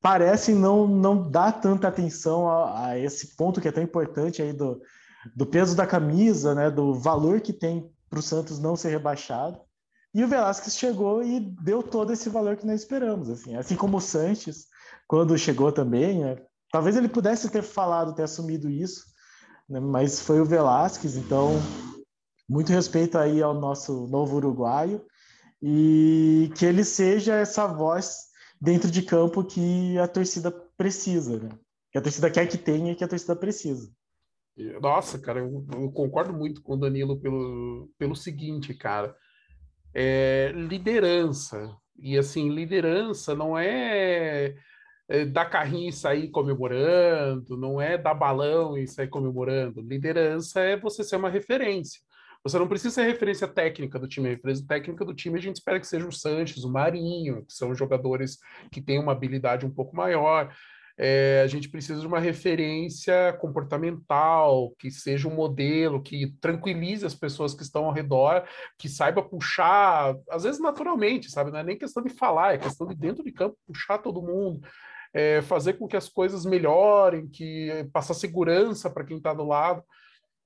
parecem 0.00 0.54
não, 0.54 0.86
não 0.86 1.30
dar 1.30 1.60
tanta 1.60 1.88
atenção 1.88 2.48
a, 2.48 2.86
a, 2.86 2.98
esse 2.98 3.36
ponto 3.36 3.60
que 3.60 3.68
é 3.68 3.72
tão 3.72 3.82
importante 3.82 4.40
aí 4.40 4.52
do, 4.52 4.80
do 5.34 5.44
peso 5.44 5.76
da 5.76 5.86
camisa, 5.86 6.54
né, 6.54 6.70
do 6.70 6.94
valor 6.94 7.40
que 7.40 7.52
tem 7.52 7.90
para 8.08 8.18
o 8.18 8.22
Santos 8.22 8.58
não 8.58 8.76
ser 8.76 8.90
rebaixado. 8.90 9.60
E 10.14 10.24
o 10.24 10.28
Velasquez 10.28 10.78
chegou 10.78 11.22
e 11.22 11.40
deu 11.40 11.82
todo 11.82 12.12
esse 12.12 12.30
valor 12.30 12.56
que 12.56 12.66
nós 12.66 12.80
esperamos, 12.80 13.28
assim, 13.28 13.56
assim 13.56 13.76
como 13.76 13.98
o 13.98 14.00
Sanches 14.00 14.68
quando 15.06 15.36
chegou 15.36 15.70
também, 15.70 16.20
né, 16.20 16.36
talvez 16.70 16.96
ele 16.96 17.08
pudesse 17.08 17.50
ter 17.50 17.62
falado, 17.62 18.14
ter 18.14 18.22
assumido 18.22 18.68
isso, 18.70 19.04
né, 19.68 19.80
mas 19.80 20.20
foi 20.20 20.40
o 20.40 20.44
Velasquez, 20.44 21.16
então 21.16 21.52
muito 22.48 22.72
respeito 22.72 23.18
aí 23.18 23.42
ao 23.42 23.54
nosso 23.54 24.06
novo 24.06 24.36
uruguaio 24.36 25.04
e 25.62 26.50
que 26.56 26.64
ele 26.64 26.84
seja 26.84 27.34
essa 27.34 27.66
voz 27.66 28.26
dentro 28.60 28.90
de 28.90 29.02
campo 29.02 29.44
que 29.44 29.98
a 29.98 30.06
torcida 30.06 30.50
precisa, 30.50 31.38
né? 31.38 31.48
que 31.90 31.98
a 31.98 32.02
torcida 32.02 32.30
quer 32.30 32.46
que 32.46 32.58
tenha 32.58 32.92
e 32.92 32.94
que 32.94 33.04
a 33.04 33.08
torcida 33.08 33.34
precisa. 33.34 33.90
Nossa, 34.80 35.18
cara, 35.18 35.40
eu, 35.40 35.66
eu 35.72 35.90
concordo 35.90 36.32
muito 36.32 36.62
com 36.62 36.74
o 36.74 36.76
Danilo 36.76 37.18
pelo, 37.18 37.90
pelo 37.98 38.14
seguinte, 38.14 38.74
cara. 38.74 39.14
É, 39.94 40.52
liderança. 40.54 41.74
E 41.98 42.18
assim, 42.18 42.50
liderança 42.50 43.34
não 43.34 43.56
é, 43.56 44.46
é 44.46 44.54
dar 45.32 45.46
carrinho 45.46 45.88
e 45.88 45.92
sair 45.92 46.28
comemorando, 46.28 47.56
não 47.56 47.80
é 47.80 47.96
dar 47.96 48.14
balão 48.14 48.76
e 48.76 48.86
sair 48.86 49.08
comemorando. 49.08 49.80
Liderança 49.80 50.60
é 50.60 50.76
você 50.76 51.04
ser 51.04 51.16
uma 51.16 51.30
referência. 51.30 52.00
Você 52.42 52.58
não 52.60 52.68
precisa 52.68 52.94
ser 52.94 53.06
referência 53.06 53.48
técnica 53.48 53.98
do 53.98 54.06
time. 54.06 54.28
A 54.28 54.30
referência 54.30 54.64
técnica 54.66 55.04
do 55.04 55.14
time 55.14 55.36
a 55.36 55.42
gente 55.42 55.56
espera 55.56 55.80
que 55.80 55.86
seja 55.86 56.06
o 56.06 56.12
Sanches, 56.12 56.62
o 56.62 56.70
Marinho, 56.70 57.44
que 57.44 57.52
são 57.52 57.74
jogadores 57.74 58.38
que 58.70 58.80
têm 58.80 59.00
uma 59.00 59.10
habilidade 59.10 59.66
um 59.66 59.70
pouco 59.70 59.96
maior. 59.96 60.54
É, 60.98 61.42
a 61.44 61.46
gente 61.46 61.68
precisa 61.68 62.00
de 62.00 62.06
uma 62.06 62.20
referência 62.20 63.32
comportamental, 63.40 64.72
que 64.78 64.90
seja 64.90 65.28
um 65.28 65.34
modelo, 65.34 66.00
que 66.00 66.34
tranquilize 66.40 67.04
as 67.04 67.14
pessoas 67.14 67.52
que 67.52 67.62
estão 67.62 67.84
ao 67.84 67.92
redor, 67.92 68.44
que 68.78 68.88
saiba 68.88 69.22
puxar, 69.22 70.14
às 70.30 70.44
vezes 70.44 70.60
naturalmente, 70.60 71.30
sabe? 71.30 71.50
Não 71.50 71.58
é 71.58 71.64
nem 71.64 71.76
questão 71.76 72.02
de 72.02 72.10
falar, 72.10 72.54
é 72.54 72.58
questão 72.58 72.86
de 72.86 72.94
dentro 72.94 73.22
de 73.22 73.32
campo 73.32 73.58
puxar 73.66 73.98
todo 73.98 74.22
mundo. 74.22 74.60
É, 75.12 75.40
fazer 75.42 75.74
com 75.74 75.86
que 75.86 75.96
as 75.96 76.08
coisas 76.08 76.44
melhorem, 76.44 77.28
que 77.28 77.88
passar 77.92 78.14
segurança 78.14 78.90
para 78.90 79.04
quem 79.04 79.16
está 79.16 79.32
do 79.32 79.44
lado. 79.44 79.82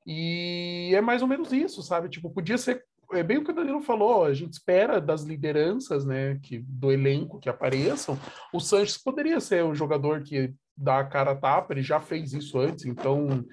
E 0.06 0.92
é 0.94 1.00
mais 1.00 1.22
ou 1.22 1.28
menos 1.28 1.52
isso, 1.52 1.82
sabe? 1.82 2.08
Tipo, 2.08 2.30
podia 2.30 2.56
ser 2.56 2.84
é 3.12 3.22
bem 3.22 3.38
o 3.38 3.44
que 3.44 3.50
o 3.50 3.54
Danilo 3.54 3.80
falou, 3.80 4.24
a 4.24 4.32
gente 4.32 4.52
espera 4.52 5.00
das 5.00 5.22
lideranças, 5.22 6.04
né, 6.04 6.38
que 6.42 6.58
do 6.60 6.92
elenco 6.92 7.40
que 7.40 7.48
apareçam. 7.48 8.18
O 8.52 8.60
Sanches 8.60 8.96
poderia 8.96 9.40
ser 9.40 9.64
o 9.64 9.74
jogador 9.74 10.22
que 10.22 10.54
dá 10.76 11.00
a 11.00 11.04
cara 11.04 11.32
a 11.32 11.36
tapa, 11.36 11.72
ele 11.72 11.82
já 11.82 12.00
fez 12.00 12.32
isso 12.32 12.58
antes, 12.58 12.84
então 12.86 13.44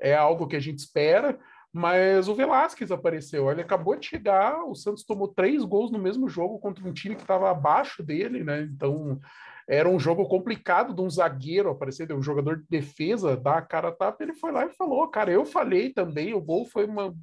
é 0.00 0.14
algo 0.14 0.46
que 0.46 0.56
a 0.56 0.60
gente 0.60 0.78
espera. 0.78 1.38
Mas 1.72 2.26
o 2.26 2.34
Velasquez 2.34 2.90
apareceu, 2.90 3.50
ele 3.50 3.60
acabou 3.60 3.96
de 3.96 4.06
chegar, 4.06 4.64
o 4.64 4.74
Santos 4.74 5.04
tomou 5.04 5.28
três 5.28 5.62
gols 5.62 5.90
no 5.90 5.98
mesmo 5.98 6.26
jogo 6.28 6.58
contra 6.58 6.86
um 6.86 6.92
time 6.92 7.14
que 7.14 7.22
estava 7.22 7.50
abaixo 7.50 8.02
dele, 8.02 8.42
né? 8.42 8.62
Então 8.62 9.20
era 9.68 9.88
um 9.88 9.98
jogo 9.98 10.26
complicado 10.28 10.94
de 10.94 11.00
um 11.00 11.10
zagueiro 11.10 11.70
aparecer, 11.70 12.06
de 12.06 12.14
um 12.14 12.22
jogador 12.22 12.58
de 12.58 12.66
defesa 12.68 13.36
dar 13.36 13.58
a 13.58 13.62
cara 13.62 13.88
a 13.88 13.92
tapa, 13.92 14.22
ele 14.22 14.34
foi 14.34 14.52
lá 14.52 14.64
e 14.64 14.70
falou, 14.70 15.08
cara, 15.08 15.30
eu 15.30 15.44
falei 15.44 15.92
também, 15.92 16.34
o 16.34 16.40
gol 16.40 16.64
foi 16.64 16.86
uma 16.86 17.14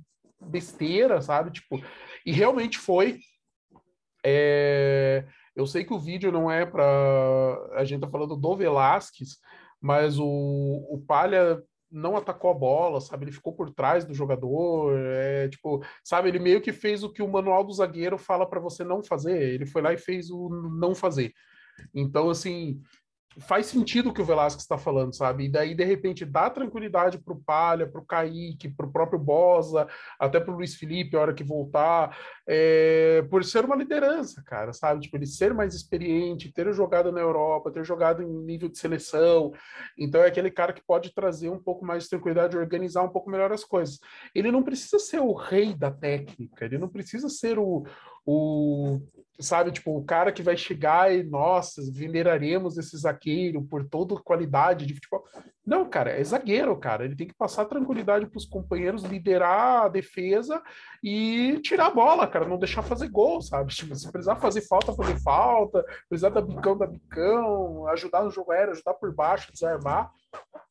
besteira, 0.42 1.22
sabe? 1.22 1.52
Tipo, 1.52 1.82
e 2.26 2.32
realmente 2.32 2.78
foi. 2.78 3.20
É... 4.26 5.26
Eu 5.56 5.68
sei 5.68 5.84
que 5.84 5.94
o 5.94 6.00
vídeo 6.00 6.32
não 6.32 6.50
é 6.50 6.66
para 6.66 6.84
a 7.76 7.86
gente 7.86 8.02
tá 8.02 8.10
falando 8.10 8.36
do 8.36 8.56
Velasquez, 8.56 9.38
mas 9.80 10.18
o, 10.20 10.26
o 10.26 11.04
Palha 11.06 11.62
não 11.92 12.18
atacou 12.18 12.50
a 12.50 12.56
bola, 12.56 13.00
sabe? 13.00 13.26
Ele 13.26 13.32
ficou 13.32 13.54
por 13.54 13.70
trás 13.70 14.04
do 14.04 14.16
jogador, 14.16 14.98
é, 14.98 15.48
tipo, 15.48 15.84
sabe? 16.04 16.28
Ele 16.28 16.40
meio 16.40 16.60
que 16.60 16.74
fez 16.74 17.04
o 17.04 17.10
que 17.12 17.22
o 17.22 17.28
manual 17.28 17.64
do 17.64 17.72
zagueiro 17.72 18.18
fala 18.18 18.50
para 18.50 18.60
você 18.60 18.84
não 18.84 19.04
fazer. 19.04 19.54
Ele 19.54 19.66
foi 19.66 19.82
lá 19.82 19.94
e 19.94 19.98
fez 19.98 20.32
o 20.32 20.50
não 20.50 20.96
fazer. 20.96 21.32
Então, 21.94 22.30
assim, 22.30 22.82
faz 23.40 23.68
sentido 23.68 24.10
o 24.10 24.14
que 24.14 24.22
o 24.22 24.26
Velasquez 24.26 24.64
está 24.64 24.78
falando, 24.78 25.16
sabe? 25.16 25.46
E 25.46 25.50
daí, 25.50 25.74
de 25.74 25.84
repente, 25.84 26.26
dá 26.26 26.50
tranquilidade 26.50 27.18
para 27.18 27.34
o 27.34 27.42
Palha, 27.42 27.88
para 27.88 28.02
o 28.02 28.06
Kaique, 28.06 28.70
para 28.70 28.86
o 28.86 28.92
próprio 28.92 29.20
Bosa, 29.20 29.88
até 30.20 30.40
para 30.40 30.54
o 30.54 30.58
Luiz 30.58 30.76
Felipe, 30.76 31.16
a 31.16 31.22
hora 31.22 31.34
que 31.34 31.44
voltar, 31.44 32.18
é, 32.48 33.24
por 33.30 33.44
ser 33.44 33.66
uma 33.66 33.76
liderança, 33.76 34.44
cara, 34.46 34.74
sabe? 34.74 35.02
Tipo, 35.02 35.18
ele 35.18 35.26
ser 35.26 35.54
mais 35.54 35.74
experiente, 35.74 36.52
ter 36.52 36.72
jogado 36.74 37.12
na 37.12 37.22
Europa, 37.22 37.72
ter 37.72 37.84
jogado 37.84 38.22
em 38.22 38.28
nível 38.28 38.70
de 38.70 38.78
seleção. 38.78 39.52
Então, 39.98 40.22
é 40.22 40.28
aquele 40.28 40.52
cara 40.52 40.74
que 40.74 40.84
pode 40.86 41.14
trazer 41.14 41.50
um 41.50 41.60
pouco 41.60 41.86
mais 41.86 42.04
de 42.04 42.10
tranquilidade, 42.10 42.58
organizar 42.58 43.04
um 43.04 43.10
pouco 43.10 43.30
melhor 43.30 43.52
as 43.52 43.64
coisas. 43.64 44.00
Ele 44.36 44.52
não 44.52 44.64
precisa 44.64 45.00
ser 45.00 45.20
o 45.20 45.34
rei 45.34 45.74
da 45.74 45.92
técnica, 45.92 46.66
ele 46.66 46.78
não 46.78 46.90
precisa 46.90 47.30
ser 47.30 47.58
o, 47.58 47.84
o 48.26 49.02
sabe, 49.40 49.72
tipo, 49.72 49.98
o 49.98 50.04
cara 50.04 50.32
que 50.32 50.44
vai 50.44 50.56
chegar 50.56 51.14
e, 51.14 51.24
nossa, 51.24 51.82
veneraremos 51.92 52.78
esse 52.78 52.96
zagueiro 52.98 53.64
por 53.64 53.84
toda 53.88 54.16
qualidade 54.16 54.86
de 54.86 54.94
futebol. 54.94 55.24
Não, 55.66 55.90
cara, 55.90 56.12
é 56.12 56.24
zagueiro, 56.24 56.76
cara. 56.78 57.06
Ele 57.06 57.16
tem 57.16 57.28
que 57.28 57.34
passar 57.34 57.66
tranquilidade 57.66 58.26
para 58.26 58.38
os 58.38 58.46
companheiros, 58.46 59.04
liderar 59.04 59.86
a 59.86 59.90
defesa 59.90 60.62
e 61.04 61.60
tirar 61.62 61.88
a 61.88 61.92
bola, 61.92 62.28
cara, 62.28 62.48
não 62.48 62.58
deixar 62.58 62.84
fazer 62.84 63.10
gol, 63.10 63.42
sabe? 63.42 63.74
Tipo, 63.74 63.96
se 63.96 64.12
precisar 64.12 64.36
fazer 64.36 64.62
falta, 64.62 64.94
fazer 64.94 65.20
falta, 65.22 65.84
precisar 66.08 66.30
dar 66.30 66.42
bicão, 66.42 66.78
dar 66.78 66.88
bicão, 66.88 67.88
ajudar 67.88 68.24
no 68.24 68.32
jogo 68.32 68.52
aéreo, 68.52 68.74
ajudar 68.74 68.94
por 68.94 69.14
baixo, 69.14 69.52
desarmar 69.52 70.12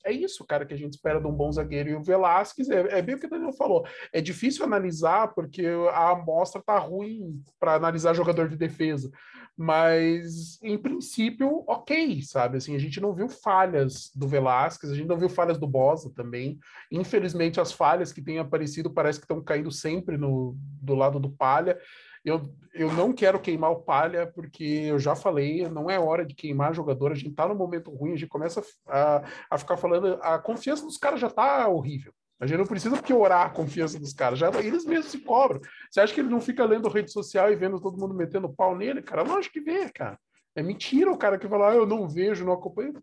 é 0.04 0.12
isso, 0.12 0.44
cara, 0.44 0.64
que 0.64 0.74
a 0.74 0.76
gente 0.76 0.94
espera 0.94 1.20
de 1.20 1.26
um 1.26 1.32
bom 1.32 1.50
zagueiro. 1.50 1.90
E 1.90 1.94
o 1.94 2.02
Velasquez, 2.02 2.68
é, 2.68 2.98
é 2.98 3.02
bem 3.02 3.14
o 3.14 3.18
que 3.18 3.26
o 3.26 3.30
Daniel 3.30 3.52
falou, 3.52 3.86
é 4.12 4.20
difícil 4.20 4.64
analisar 4.64 5.34
porque 5.34 5.66
a 5.92 6.10
amostra 6.10 6.62
tá 6.62 6.78
ruim 6.78 7.42
para 7.58 7.74
analisar 7.74 8.14
jogador 8.14 8.48
de 8.48 8.56
defesa. 8.56 9.10
Mas, 9.56 10.58
em 10.62 10.78
princípio, 10.78 11.62
ok, 11.68 12.22
sabe? 12.22 12.56
Assim, 12.56 12.74
a 12.74 12.78
gente 12.78 13.00
não 13.00 13.14
viu 13.14 13.28
falhas 13.28 14.10
do 14.14 14.26
Velasquez, 14.26 14.90
a 14.90 14.96
gente 14.96 15.08
não 15.08 15.18
viu 15.18 15.28
falhas 15.28 15.58
do 15.58 15.66
Bosa 15.66 16.10
também. 16.14 16.58
Infelizmente, 16.90 17.60
as 17.60 17.70
falhas 17.70 18.12
que 18.12 18.22
têm 18.22 18.38
aparecido 18.38 18.90
parece 18.90 19.18
que 19.18 19.24
estão 19.24 19.42
caindo 19.42 19.70
sempre 19.70 20.16
no, 20.16 20.56
do 20.80 20.94
lado 20.94 21.20
do 21.20 21.30
Palha. 21.30 21.78
Eu, 22.24 22.42
eu 22.72 22.92
não 22.92 23.12
quero 23.12 23.40
queimar 23.40 23.72
o 23.72 23.82
palha, 23.82 24.26
porque 24.26 24.64
eu 24.64 24.98
já 24.98 25.16
falei, 25.16 25.68
não 25.68 25.90
é 25.90 25.98
hora 25.98 26.24
de 26.24 26.34
queimar 26.34 26.74
jogador, 26.74 27.12
a 27.12 27.14
gente 27.14 27.34
tá 27.34 27.48
no 27.48 27.54
momento 27.54 27.90
ruim, 27.90 28.12
a 28.12 28.16
gente 28.16 28.28
começa 28.28 28.62
a, 28.86 29.22
a 29.50 29.58
ficar 29.58 29.76
falando, 29.76 30.18
a 30.22 30.38
confiança 30.38 30.84
dos 30.84 30.96
caras 30.96 31.20
já 31.20 31.28
tá 31.28 31.66
horrível. 31.68 32.12
A 32.40 32.46
gente 32.46 32.58
não 32.58 32.66
precisa 32.66 33.00
piorar 33.00 33.46
a 33.46 33.50
confiança 33.50 33.98
dos 34.00 34.12
caras, 34.12 34.38
já 34.38 34.48
eles 34.60 34.84
mesmos 34.84 35.12
se 35.12 35.18
cobram. 35.18 35.60
Você 35.88 36.00
acha 36.00 36.12
que 36.12 36.20
ele 36.20 36.28
não 36.28 36.40
fica 36.40 36.64
lendo 36.64 36.88
rede 36.88 37.12
social 37.12 37.52
e 37.52 37.56
vendo 37.56 37.80
todo 37.80 37.96
mundo 37.96 38.14
metendo 38.14 38.52
pau 38.52 38.76
nele, 38.76 39.00
cara? 39.00 39.22
Lógico 39.22 39.54
que 39.54 39.60
vê, 39.60 39.88
cara. 39.90 40.18
É 40.54 40.62
mentira 40.62 41.10
o 41.10 41.16
cara 41.16 41.38
que 41.38 41.48
fala, 41.48 41.70
ah, 41.70 41.74
eu 41.74 41.86
não 41.86 42.08
vejo, 42.08 42.44
não 42.44 42.52
acompanho. 42.52 42.94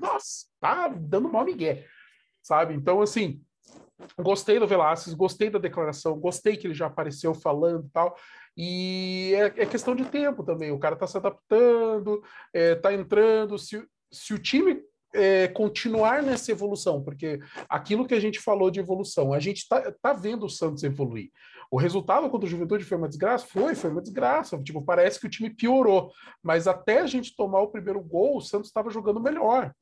Nossa, 0.00 0.46
tá 0.60 0.88
dando 0.88 1.32
mal 1.32 1.44
migué, 1.44 1.86
sabe? 2.42 2.74
Então, 2.74 3.00
assim, 3.00 3.40
gostei 4.18 4.58
do 4.58 4.66
Velasquez, 4.66 5.14
gostei 5.14 5.48
da 5.48 5.58
declaração, 5.58 6.18
gostei 6.18 6.56
que 6.56 6.66
ele 6.66 6.74
já 6.74 6.86
apareceu 6.86 7.32
falando 7.32 7.86
e 7.86 7.90
tal. 7.90 8.16
E 8.56 9.32
é, 9.34 9.62
é 9.62 9.66
questão 9.66 9.94
de 9.94 10.04
tempo 10.04 10.42
também. 10.42 10.70
O 10.70 10.78
cara 10.78 10.94
está 10.94 11.06
se 11.06 11.16
adaptando, 11.16 12.22
está 12.52 12.92
é, 12.92 12.94
entrando. 12.94 13.58
Se, 13.58 13.82
se 14.10 14.34
o 14.34 14.38
time 14.38 14.82
é, 15.14 15.48
continuar 15.48 16.22
nessa 16.22 16.52
evolução, 16.52 17.02
porque 17.02 17.40
aquilo 17.68 18.06
que 18.06 18.14
a 18.14 18.20
gente 18.20 18.40
falou 18.40 18.70
de 18.70 18.80
evolução, 18.80 19.32
a 19.32 19.40
gente 19.40 19.58
está 19.58 19.92
tá 19.92 20.12
vendo 20.12 20.46
o 20.46 20.50
Santos 20.50 20.82
evoluir. 20.82 21.30
O 21.70 21.78
resultado 21.78 22.28
contra 22.28 22.46
o 22.46 22.50
Juventude 22.50 22.84
foi 22.84 22.98
uma 22.98 23.08
desgraça? 23.08 23.46
Foi, 23.46 23.76
foi 23.76 23.90
uma 23.90 24.02
desgraça. 24.02 24.60
Tipo, 24.60 24.82
parece 24.82 25.20
que 25.20 25.26
o 25.26 25.30
time 25.30 25.50
piorou. 25.50 26.10
Mas 26.42 26.66
até 26.66 27.00
a 27.00 27.06
gente 27.06 27.36
tomar 27.36 27.60
o 27.60 27.70
primeiro 27.70 28.00
gol, 28.00 28.38
o 28.38 28.40
Santos 28.40 28.68
estava 28.68 28.90
jogando 28.90 29.20
melhor. 29.20 29.72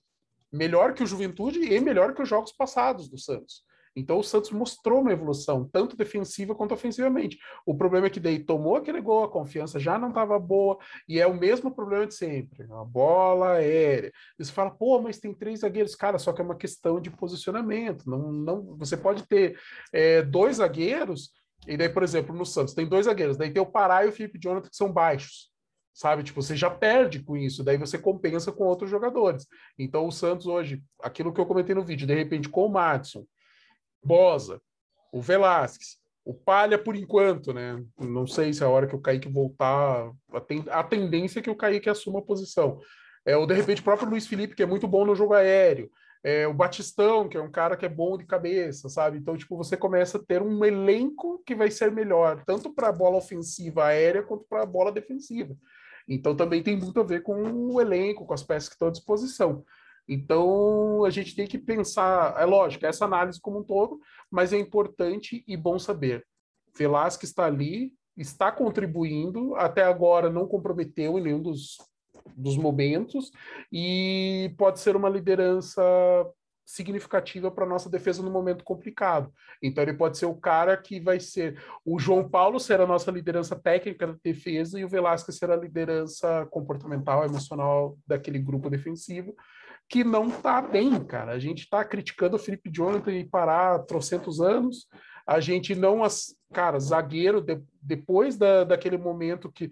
Melhor 0.52 0.92
que 0.92 1.02
o 1.02 1.06
Juventude 1.06 1.60
e 1.60 1.80
melhor 1.80 2.14
que 2.14 2.22
os 2.22 2.28
jogos 2.28 2.52
passados 2.52 3.08
do 3.08 3.16
Santos. 3.16 3.62
Então 3.98 4.18
o 4.18 4.22
Santos 4.22 4.50
mostrou 4.50 5.00
uma 5.00 5.12
evolução, 5.12 5.68
tanto 5.68 5.96
defensiva 5.96 6.54
quanto 6.54 6.72
ofensivamente. 6.72 7.38
O 7.66 7.76
problema 7.76 8.06
é 8.06 8.10
que 8.10 8.20
daí 8.20 8.38
tomou 8.38 8.76
aquele 8.76 9.00
gol, 9.00 9.24
a 9.24 9.30
confiança 9.30 9.78
já 9.80 9.98
não 9.98 10.10
estava 10.10 10.38
boa, 10.38 10.78
e 11.08 11.20
é 11.20 11.26
o 11.26 11.36
mesmo 11.36 11.74
problema 11.74 12.06
de 12.06 12.14
sempre, 12.14 12.64
a 12.70 12.84
bola 12.84 13.54
aérea. 13.54 14.12
Você 14.38 14.52
fala, 14.52 14.70
pô, 14.70 15.00
mas 15.00 15.18
tem 15.18 15.34
três 15.34 15.60
zagueiros, 15.60 15.94
cara, 15.94 16.18
só 16.18 16.32
que 16.32 16.40
é 16.40 16.44
uma 16.44 16.56
questão 16.56 17.00
de 17.00 17.10
posicionamento. 17.10 18.08
Não, 18.08 18.32
não, 18.32 18.76
você 18.76 18.96
pode 18.96 19.26
ter 19.26 19.58
é, 19.92 20.22
dois 20.22 20.56
zagueiros, 20.56 21.32
e 21.66 21.76
daí, 21.76 21.88
por 21.88 22.02
exemplo, 22.02 22.34
no 22.34 22.46
Santos 22.46 22.74
tem 22.74 22.86
dois 22.86 23.06
zagueiros, 23.06 23.36
daí 23.36 23.50
tem 23.52 23.62
o 23.62 23.66
Pará 23.66 24.04
e 24.04 24.08
o 24.08 24.12
Felipe 24.12 24.38
Jonathan 24.38 24.68
que 24.68 24.76
são 24.76 24.92
baixos 24.92 25.50
sabe? 25.98 26.22
Tipo, 26.22 26.40
você 26.40 26.54
já 26.54 26.70
perde 26.70 27.18
com 27.18 27.36
isso, 27.36 27.64
daí 27.64 27.76
você 27.76 27.98
compensa 27.98 28.52
com 28.52 28.62
outros 28.62 28.88
jogadores. 28.88 29.48
Então, 29.76 30.06
o 30.06 30.12
Santos 30.12 30.46
hoje, 30.46 30.80
aquilo 31.02 31.32
que 31.32 31.40
eu 31.40 31.46
comentei 31.46 31.74
no 31.74 31.82
vídeo, 31.82 32.06
de 32.06 32.14
repente, 32.14 32.48
com 32.48 32.66
o 32.66 32.68
Matson, 32.68 33.26
Bosa, 34.02 34.60
o 35.12 35.20
Velasquez, 35.20 35.96
o 36.24 36.34
Palha 36.34 36.78
por 36.78 36.94
enquanto, 36.94 37.52
né? 37.52 37.82
Não 37.98 38.26
sei 38.26 38.52
se 38.52 38.62
é 38.62 38.66
a 38.66 38.68
hora 38.68 38.86
que 38.86 38.94
o 38.94 39.00
Kaique 39.00 39.28
voltar, 39.28 40.12
a, 40.32 40.40
ten, 40.40 40.64
a 40.68 40.82
tendência 40.82 41.40
é 41.40 41.42
que 41.42 41.50
o 41.50 41.56
Kaique 41.56 41.88
assuma 41.88 42.18
a 42.18 42.22
posição. 42.22 42.80
É, 43.24 43.36
ou 43.36 43.46
de 43.46 43.54
repente 43.54 43.80
o 43.80 43.84
próprio 43.84 44.08
Luiz 44.08 44.26
Felipe, 44.26 44.54
que 44.54 44.62
é 44.62 44.66
muito 44.66 44.86
bom 44.86 45.04
no 45.04 45.14
jogo 45.14 45.34
aéreo. 45.34 45.90
É, 46.22 46.46
o 46.46 46.52
Batistão, 46.52 47.28
que 47.28 47.36
é 47.36 47.40
um 47.40 47.50
cara 47.50 47.76
que 47.76 47.86
é 47.86 47.88
bom 47.88 48.18
de 48.18 48.26
cabeça, 48.26 48.88
sabe? 48.88 49.18
Então, 49.18 49.36
tipo, 49.36 49.56
você 49.56 49.76
começa 49.76 50.18
a 50.18 50.22
ter 50.22 50.42
um 50.42 50.64
elenco 50.64 51.42
que 51.46 51.54
vai 51.54 51.70
ser 51.70 51.92
melhor, 51.92 52.42
tanto 52.44 52.74
para 52.74 52.88
a 52.88 52.92
bola 52.92 53.16
ofensiva 53.16 53.86
aérea 53.86 54.22
quanto 54.22 54.44
para 54.48 54.62
a 54.62 54.66
bola 54.66 54.92
defensiva. 54.92 55.56
Então, 56.08 56.34
também 56.34 56.62
tem 56.62 56.76
muito 56.76 56.98
a 57.00 57.04
ver 57.04 57.22
com 57.22 57.42
o 57.42 57.80
elenco, 57.80 58.26
com 58.26 58.34
as 58.34 58.42
peças 58.42 58.68
que 58.68 58.74
estão 58.74 58.88
à 58.88 58.90
disposição. 58.90 59.64
Então, 60.08 61.04
a 61.04 61.10
gente 61.10 61.36
tem 61.36 61.46
que 61.46 61.58
pensar, 61.58 62.34
é 62.40 62.44
lógico, 62.44 62.86
essa 62.86 63.04
análise 63.04 63.40
como 63.40 63.58
um 63.60 63.64
todo, 63.64 64.00
mas 64.30 64.52
é 64.52 64.58
importante 64.58 65.44
e 65.46 65.56
bom 65.56 65.78
saber. 65.78 66.26
Velasquez 66.76 67.30
está 67.30 67.44
ali, 67.44 67.92
está 68.16 68.50
contribuindo, 68.50 69.54
até 69.56 69.82
agora 69.82 70.30
não 70.30 70.48
comprometeu 70.48 71.18
em 71.18 71.22
nenhum 71.22 71.42
dos, 71.42 71.76
dos 72.34 72.56
momentos, 72.56 73.30
e 73.70 74.54
pode 74.56 74.80
ser 74.80 74.96
uma 74.96 75.10
liderança 75.10 75.82
significativa 76.64 77.50
para 77.50 77.64
nossa 77.64 77.88
defesa 77.88 78.22
no 78.22 78.30
momento 78.30 78.62
complicado. 78.62 79.32
Então 79.62 79.82
ele 79.82 79.94
pode 79.94 80.18
ser 80.18 80.26
o 80.26 80.34
cara 80.34 80.76
que 80.76 81.00
vai 81.00 81.18
ser 81.18 81.58
o 81.82 81.98
João 81.98 82.28
Paulo 82.28 82.60
será 82.60 82.84
a 82.84 82.86
nossa 82.86 83.10
liderança 83.10 83.56
técnica 83.56 84.06
da 84.06 84.16
defesa 84.22 84.78
e 84.78 84.84
o 84.84 84.88
Velasquez 84.88 85.38
será 85.38 85.54
a 85.54 85.58
liderança 85.58 86.46
comportamental, 86.50 87.24
emocional 87.24 87.96
daquele 88.06 88.38
grupo 88.38 88.68
defensivo 88.68 89.34
que 89.88 90.04
não 90.04 90.28
está 90.28 90.60
bem, 90.60 91.02
cara. 91.04 91.32
A 91.32 91.38
gente 91.38 91.60
está 91.60 91.84
criticando 91.84 92.36
o 92.36 92.38
Felipe 92.38 92.70
Jonathan 92.70 93.12
e 93.12 93.24
parar 93.24 93.78
trocentos 93.80 94.40
anos. 94.40 94.86
A 95.26 95.40
gente 95.40 95.74
não, 95.74 96.02
cara, 96.52 96.78
zagueiro 96.78 97.40
de, 97.40 97.60
depois 97.80 98.36
da, 98.36 98.64
daquele 98.64 98.98
momento 98.98 99.50
que 99.50 99.70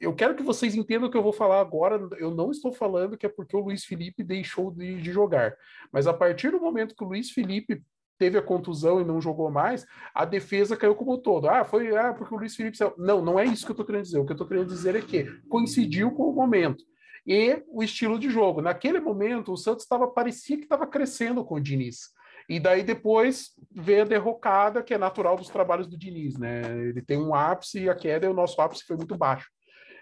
eu 0.00 0.14
quero 0.14 0.34
que 0.34 0.42
vocês 0.42 0.74
entendam 0.74 1.08
o 1.08 1.10
que 1.10 1.16
eu 1.16 1.22
vou 1.22 1.32
falar 1.32 1.60
agora. 1.60 2.08
Eu 2.18 2.30
não 2.30 2.50
estou 2.50 2.72
falando 2.72 3.16
que 3.16 3.26
é 3.26 3.28
porque 3.28 3.56
o 3.56 3.60
Luiz 3.60 3.84
Felipe 3.84 4.22
deixou 4.22 4.70
de, 4.70 5.00
de, 5.00 5.12
jogar, 5.12 5.56
mas 5.90 6.06
a 6.06 6.12
partir 6.12 6.50
do 6.50 6.60
momento 6.60 6.94
que 6.94 7.02
o 7.02 7.08
Luiz 7.08 7.30
Felipe 7.30 7.82
teve 8.18 8.38
a 8.38 8.42
contusão 8.42 9.00
e 9.00 9.04
não 9.04 9.20
jogou 9.20 9.50
mais, 9.50 9.84
a 10.14 10.24
defesa 10.24 10.76
caiu 10.76 10.94
como 10.94 11.14
um 11.14 11.20
todo. 11.20 11.48
Ah, 11.48 11.64
foi 11.64 11.96
ah, 11.96 12.12
porque 12.12 12.34
o 12.34 12.38
Luiz 12.38 12.54
Felipe. 12.54 12.78
Não, 12.96 13.24
não 13.24 13.38
é 13.38 13.44
isso 13.44 13.64
que 13.64 13.70
eu 13.70 13.74
estou 13.74 13.86
querendo 13.86 14.04
dizer. 14.04 14.18
O 14.18 14.24
que 14.24 14.32
eu 14.32 14.34
estou 14.34 14.46
querendo 14.46 14.68
dizer 14.68 14.94
é 14.94 15.00
que 15.00 15.24
coincidiu 15.48 16.12
com 16.12 16.28
o 16.28 16.32
momento 16.32 16.84
e 17.26 17.62
o 17.68 17.82
estilo 17.82 18.18
de 18.18 18.28
jogo. 18.28 18.60
Naquele 18.60 19.00
momento, 19.00 19.52
o 19.52 19.56
Santos 19.56 19.84
estava 19.84 20.06
parecia 20.08 20.56
que 20.56 20.64
estava 20.64 20.86
crescendo 20.86 21.44
com 21.44 21.56
o 21.56 21.60
Diniz. 21.60 22.10
E 22.48 22.60
daí 22.60 22.82
depois 22.82 23.52
veio 23.72 24.02
a 24.02 24.06
derrocada, 24.06 24.82
que 24.82 24.92
é 24.92 24.98
natural 24.98 25.36
dos 25.36 25.48
trabalhos 25.48 25.86
do 25.86 25.96
Diniz, 25.96 26.36
né? 26.36 26.60
Ele 26.88 27.00
tem 27.00 27.16
um 27.16 27.34
ápice 27.34 27.80
e 27.80 27.88
a 27.88 27.94
queda, 27.94 28.26
e 28.26 28.28
o 28.28 28.34
nosso 28.34 28.60
ápice 28.60 28.84
foi 28.84 28.96
muito 28.96 29.16
baixo. 29.16 29.48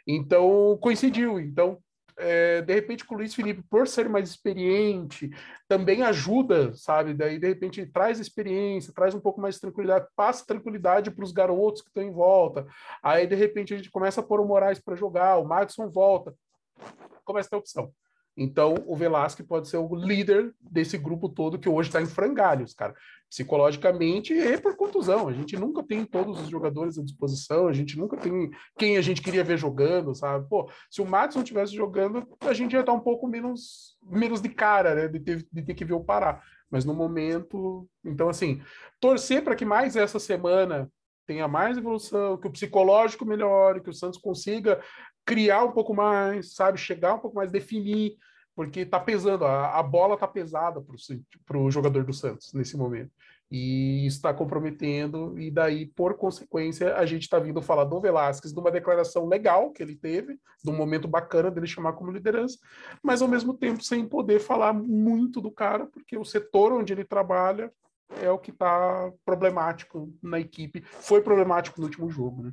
Então, 0.06 0.76
coincidiu. 0.80 1.38
Então, 1.38 1.78
é, 2.16 2.60
de 2.60 2.74
repente, 2.74 3.04
com 3.04 3.14
o 3.14 3.18
Luiz 3.18 3.34
Felipe, 3.34 3.62
por 3.70 3.86
ser 3.86 4.08
mais 4.08 4.28
experiente, 4.28 5.30
também 5.68 6.02
ajuda, 6.02 6.74
sabe? 6.74 7.14
Daí, 7.14 7.38
de 7.38 7.46
repente, 7.46 7.86
traz 7.86 8.18
experiência, 8.18 8.92
traz 8.92 9.14
um 9.14 9.20
pouco 9.20 9.40
mais 9.40 9.54
de 9.54 9.60
tranquilidade, 9.60 10.06
passa 10.16 10.44
tranquilidade 10.44 11.10
para 11.10 11.24
os 11.24 11.32
garotos 11.32 11.80
que 11.80 11.88
estão 11.88 12.02
em 12.02 12.12
volta. 12.12 12.66
Aí, 13.02 13.26
de 13.26 13.36
repente, 13.36 13.72
a 13.72 13.76
gente 13.76 13.90
começa 13.90 14.20
a 14.20 14.24
pôr 14.24 14.40
o 14.40 14.44
Moraes 14.44 14.80
para 14.80 14.96
jogar, 14.96 15.38
o 15.38 15.44
Madison 15.44 15.88
volta, 15.88 16.34
começa 17.24 17.48
a 17.48 17.50
ter 17.50 17.56
opção. 17.56 17.92
Então, 18.36 18.74
o 18.86 18.96
Velasque 18.96 19.42
pode 19.42 19.68
ser 19.68 19.76
o 19.76 19.94
líder 19.94 20.54
desse 20.58 20.96
grupo 20.96 21.28
todo 21.28 21.58
que 21.58 21.68
hoje 21.68 21.90
está 21.90 22.00
em 22.00 22.06
frangalhos, 22.06 22.72
cara. 22.72 22.94
Psicologicamente 23.28 24.32
e 24.32 24.58
por 24.58 24.74
contusão. 24.74 25.28
A 25.28 25.32
gente 25.32 25.56
nunca 25.56 25.82
tem 25.82 26.04
todos 26.04 26.40
os 26.40 26.48
jogadores 26.48 26.98
à 26.98 27.02
disposição, 27.02 27.68
a 27.68 27.72
gente 27.72 27.98
nunca 27.98 28.16
tem 28.16 28.50
quem 28.78 28.96
a 28.96 29.02
gente 29.02 29.20
queria 29.20 29.44
ver 29.44 29.58
jogando, 29.58 30.14
sabe? 30.14 30.48
Pô, 30.48 30.70
se 30.90 31.02
o 31.02 31.06
Madison 31.06 31.42
tivesse 31.42 31.74
jogando, 31.74 32.26
a 32.40 32.54
gente 32.54 32.72
ia 32.72 32.80
estar 32.80 32.92
um 32.92 33.00
pouco 33.00 33.28
menos, 33.28 33.98
menos 34.02 34.40
de 34.40 34.48
cara, 34.48 34.94
né? 34.94 35.08
De 35.08 35.20
ter, 35.20 35.46
de 35.52 35.62
ter 35.62 35.74
que 35.74 35.84
ver 35.84 35.94
o 35.94 36.04
Pará. 36.04 36.40
Mas 36.70 36.86
no 36.86 36.94
momento. 36.94 37.86
Então, 38.02 38.30
assim, 38.30 38.62
torcer 38.98 39.44
para 39.44 39.54
que 39.54 39.64
mais 39.64 39.94
essa 39.94 40.18
semana 40.18 40.90
tenha 41.26 41.46
mais 41.46 41.78
evolução, 41.78 42.36
que 42.36 42.48
o 42.48 42.50
psicológico 42.50 43.24
melhore, 43.24 43.80
que 43.80 43.90
o 43.90 43.94
Santos 43.94 44.18
consiga 44.18 44.82
criar 45.24 45.64
um 45.64 45.72
pouco 45.72 45.94
mais, 45.94 46.54
sabe? 46.54 46.78
Chegar 46.78 47.14
um 47.14 47.18
pouco 47.18 47.36
mais, 47.36 47.50
definir, 47.50 48.16
porque 48.54 48.84
tá 48.84 49.00
pesando, 49.00 49.44
a, 49.44 49.78
a 49.78 49.82
bola 49.82 50.16
tá 50.16 50.28
pesada 50.28 50.82
para 51.46 51.58
o 51.58 51.70
jogador 51.70 52.04
do 52.04 52.12
Santos 52.12 52.52
nesse 52.52 52.76
momento. 52.76 53.10
E 53.50 54.06
está 54.06 54.32
comprometendo, 54.32 55.38
e 55.38 55.50
daí, 55.50 55.84
por 55.84 56.14
consequência, 56.16 56.96
a 56.96 57.04
gente 57.04 57.22
está 57.22 57.38
vindo 57.38 57.60
falar 57.60 57.84
do 57.84 58.00
Velasquez, 58.00 58.52
de 58.52 58.58
uma 58.58 58.70
declaração 58.70 59.28
legal 59.28 59.70
que 59.72 59.82
ele 59.82 59.94
teve, 59.94 60.38
de 60.64 60.70
um 60.70 60.76
momento 60.76 61.06
bacana 61.06 61.50
dele 61.50 61.66
chamar 61.66 61.92
como 61.92 62.10
liderança, 62.10 62.58
mas 63.02 63.20
ao 63.20 63.28
mesmo 63.28 63.52
tempo 63.52 63.84
sem 63.84 64.06
poder 64.06 64.40
falar 64.40 64.72
muito 64.72 65.38
do 65.38 65.50
cara, 65.50 65.86
porque 65.86 66.16
o 66.16 66.24
setor 66.24 66.72
onde 66.72 66.94
ele 66.94 67.04
trabalha 67.04 67.70
é 68.22 68.30
o 68.30 68.38
que 68.38 68.50
está 68.50 69.12
problemático 69.24 70.12
na 70.22 70.40
equipe. 70.40 70.82
Foi 70.82 71.20
problemático 71.20 71.78
no 71.78 71.86
último 71.86 72.10
jogo, 72.10 72.42
né? 72.42 72.52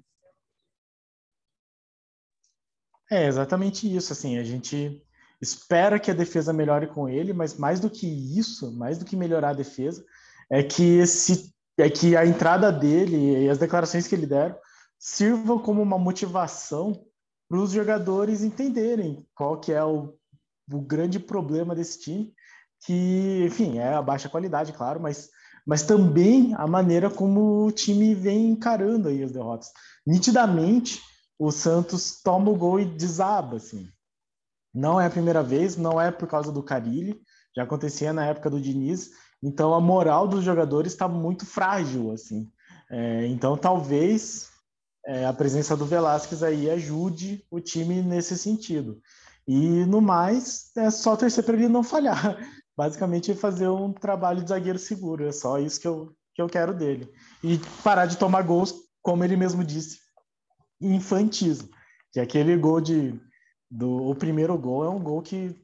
É 3.10 3.28
exatamente 3.28 3.93
isso. 3.93 4.13
Assim, 4.13 4.38
a 4.38 4.43
gente 4.43 5.02
espera 5.41 6.00
que 6.00 6.12
a 6.12 6.13
defesa 6.13 6.54
melhore 6.54 6.88
com 6.88 7.08
ele, 7.08 7.34
mas 7.34 7.58
mais 7.58 7.80
do 7.80 7.89
que 7.89 8.08
isso, 8.08 8.72
mais 8.72 8.98
do 8.98 9.06
que 9.06 9.15
melhorar 9.15 9.50
a 9.50 9.54
defesa, 9.54 10.04
é 10.50 10.62
que 10.62 11.00
esse 11.00 11.54
é 11.78 11.89
que 11.89 12.15
a 12.15 12.26
entrada 12.26 12.72
dele 12.72 13.45
e 13.45 13.50
as 13.50 13.58
declarações 13.58 14.06
que 14.06 14.13
ele 14.13 14.26
deram 14.26 14.56
sirvam 14.98 15.58
como 15.58 15.82
uma 15.82 15.98
motivação 15.98 17.06
para 17.48 17.58
os 17.58 17.72
jogadores 17.72 18.43
entenderem 18.43 19.26
qual 19.34 19.60
que 19.60 19.72
é 19.72 19.84
o, 19.84 20.13
o 20.72 20.82
grande 20.82 21.19
problema 21.19 21.74
desse 21.74 22.02
time, 22.02 22.34
que, 22.86 23.45
enfim, 23.45 23.80
é 23.80 23.93
a 23.93 24.02
baixa 24.02 24.30
qualidade, 24.30 24.74
claro, 24.74 25.00
mas, 25.00 25.30
mas 25.65 25.84
também 25.84 26.54
a 26.56 26.67
maneira 26.67 27.10
como 27.10 27.65
o 27.65 27.72
time 27.72 28.13
vem 28.13 28.52
encarando 28.52 29.08
aí 29.08 29.24
as 29.24 29.32
derrotas. 29.32 29.72
Nitidamente, 30.06 31.02
o 31.39 31.52
Santos 31.52 32.21
toma 32.21 32.52
o 32.52 32.56
gol 32.56 32.82
e 32.82 32.86
desaba, 32.86 33.56
assim. 33.56 33.89
Não 34.73 34.99
é 34.99 35.06
a 35.06 35.10
primeira 35.10 35.41
vez, 35.41 35.78
não 35.78 35.99
é 35.99 36.12
por 36.12 36.28
causa 36.28 36.52
do 36.52 36.62
Carilli, 36.62 37.19
já 37.56 37.63
acontecia 37.63 38.12
na 38.12 38.25
época 38.25 38.49
do 38.49 38.62
Diniz, 38.62 39.12
então 39.41 39.73
a 39.73 39.80
moral 39.80 40.28
dos 40.28 40.43
jogadores 40.43 40.91
está 40.91 41.08
muito 41.08 41.45
frágil, 41.45 42.12
assim. 42.12 42.52
É, 42.91 43.25
então 43.28 43.56
talvez 43.56 44.49
é, 45.06 45.25
a 45.25 45.34
presença 45.34 45.78
do 45.78 45.86
Velasquez 45.86 46.43
aí 46.43 46.69
ajude 46.69 47.45
o 47.49 47.60
time 47.60 48.02
nesse 48.02 48.38
sentido. 48.38 49.02
E 49.47 49.86
no 49.86 50.02
mais, 50.02 50.69
é 50.75 50.91
só 50.91 51.15
torcer 51.15 51.43
para 51.43 51.56
ele 51.56 51.67
não 51.67 51.84
falhar. 51.84 52.38
Basicamente, 52.78 53.34
fazer 53.34 53.67
um 53.67 53.91
trabalho 53.91 54.43
de 54.43 54.49
zagueiro 54.49 54.78
seguro. 54.78 55.28
É 55.28 55.32
só 55.32 55.58
isso 55.58 55.82
que 55.82 55.88
eu, 55.88 56.13
que 56.36 56.41
eu 56.41 56.47
quero 56.47 56.73
dele. 56.73 57.12
E 57.43 57.60
parar 57.84 58.06
de 58.06 58.17
tomar 58.17 58.43
gols, 58.43 58.73
como 59.02 59.23
ele 59.23 59.36
mesmo 59.36 59.63
disse, 59.63 59.99
infantismo. 60.82 61.70
Que 62.12 62.20
é 62.20 62.24
aquele 62.24 62.56
gol 62.58 62.82
de. 62.82 63.20
Do, 63.70 64.10
o 64.10 64.15
primeiro 64.15 64.58
gol 64.58 64.84
é 64.84 64.89
um 64.89 65.02
gol 65.02 65.22
que, 65.22 65.56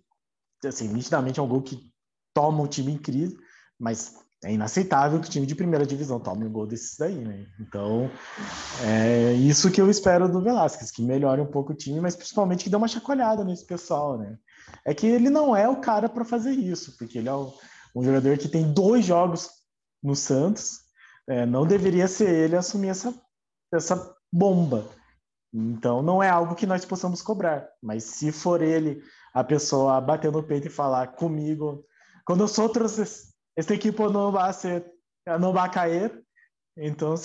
assim, 0.64 0.88
nitidamente 0.88 1.40
é 1.40 1.44
um 1.44 1.48
gol 1.48 1.62
que 1.62 1.92
toma 2.36 2.62
o 2.62 2.68
time 2.68 2.92
em 2.92 2.98
crise, 2.98 3.36
mas 3.80 4.16
é 4.44 4.54
inaceitável 4.54 5.20
que 5.20 5.28
o 5.28 5.32
time 5.32 5.46
de 5.46 5.56
primeira 5.56 5.86
divisão 5.86 6.20
tome 6.20 6.46
um 6.46 6.52
gol 6.52 6.68
desses 6.68 6.96
daí, 6.98 7.16
né? 7.16 7.48
Então, 7.60 8.12
é 8.84 9.34
isso 9.34 9.72
que 9.72 9.82
eu 9.82 9.90
espero 9.90 10.30
do 10.30 10.42
Velasquez, 10.42 10.92
que 10.92 11.02
melhore 11.02 11.42
um 11.42 11.48
pouco 11.48 11.74
o 11.74 11.76
time, 11.76 12.00
mas 12.00 12.16
principalmente 12.16 12.64
que 12.64 12.70
dê 12.70 12.76
uma 12.76 12.88
chacoalhada 12.88 13.44
nesse 13.44 13.66
pessoal, 13.66 14.20
né? 14.20 14.38
É 14.86 14.94
que 14.94 15.08
ele 15.08 15.32
não 15.32 15.56
é 15.56 15.68
o 15.68 15.78
cara 15.78 16.08
para 16.08 16.24
fazer 16.24 16.52
isso, 16.52 16.96
porque 16.98 17.18
ele 17.18 17.30
é 17.30 17.34
um 17.34 18.04
jogador 18.04 18.38
que 18.38 18.48
tem 18.48 18.72
dois 18.72 19.04
jogos 19.04 19.50
no 20.04 20.16
Santos, 20.16 20.82
é, 21.28 21.46
não 21.46 21.66
deveria 21.66 22.08
ser 22.08 22.30
ele 22.30 22.56
assumir 22.56 22.90
essa, 22.90 23.14
essa 23.74 24.16
bomba. 24.32 24.88
Então, 25.58 26.02
não 26.02 26.22
é 26.22 26.30
algo 26.30 26.54
que 26.54 26.66
nós 26.66 26.84
possamos 26.84 27.22
cobrar. 27.22 27.70
Mas 27.82 28.04
se 28.04 28.30
for 28.30 28.62
ele, 28.62 29.02
a 29.34 29.42
pessoa 29.42 30.02
bater 30.02 30.30
no 30.30 30.44
peito 30.44 30.68
e 30.68 30.70
falar 30.70 31.16
comigo, 31.16 31.86
quando 32.26 32.44
os 32.44 32.60
outros, 32.60 33.32
esta 33.56 33.74
equipe 33.74 33.98
não 34.10 34.34
vai 34.34 34.52
ser, 34.52 34.86
não 35.40 35.54
vai 35.54 35.72
cair, 35.72 36.22
então 36.76 37.16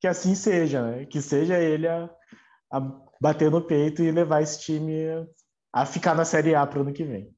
que 0.00 0.08
assim 0.08 0.34
seja, 0.34 0.82
né? 0.82 1.06
que 1.06 1.22
seja 1.22 1.58
ele 1.60 1.86
a, 1.86 2.10
a 2.72 2.80
bater 3.20 3.50
no 3.52 3.62
peito 3.62 4.02
e 4.02 4.10
levar 4.10 4.42
esse 4.42 4.60
time 4.60 5.06
a 5.72 5.86
ficar 5.86 6.14
na 6.16 6.24
Série 6.24 6.56
A 6.56 6.66
para 6.66 6.80
o 6.80 6.82
ano 6.82 6.92
que 6.92 7.04
vem. 7.04 7.32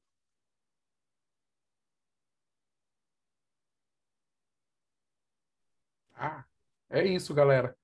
Ah, 6.15 6.43
é 6.89 7.05
isso, 7.05 7.33
galera. 7.33 7.78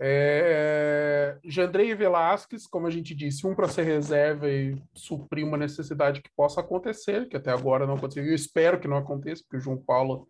É, 0.00 1.38
Jandrei 1.44 1.94
Velasquez, 1.94 2.66
como 2.66 2.86
a 2.86 2.90
gente 2.90 3.14
disse, 3.14 3.46
um 3.46 3.54
para 3.54 3.68
ser 3.68 3.84
reserva 3.84 4.50
e 4.50 4.76
suprir 4.92 5.46
uma 5.46 5.56
necessidade 5.56 6.20
que 6.20 6.30
possa 6.36 6.60
acontecer, 6.60 7.28
que 7.28 7.36
até 7.36 7.50
agora 7.50 7.86
não 7.86 7.94
aconteceu. 7.94 8.24
Eu 8.24 8.34
espero 8.34 8.80
que 8.80 8.88
não 8.88 8.96
aconteça, 8.96 9.42
porque 9.42 9.58
o 9.58 9.60
João 9.60 9.76
Paulo 9.76 10.28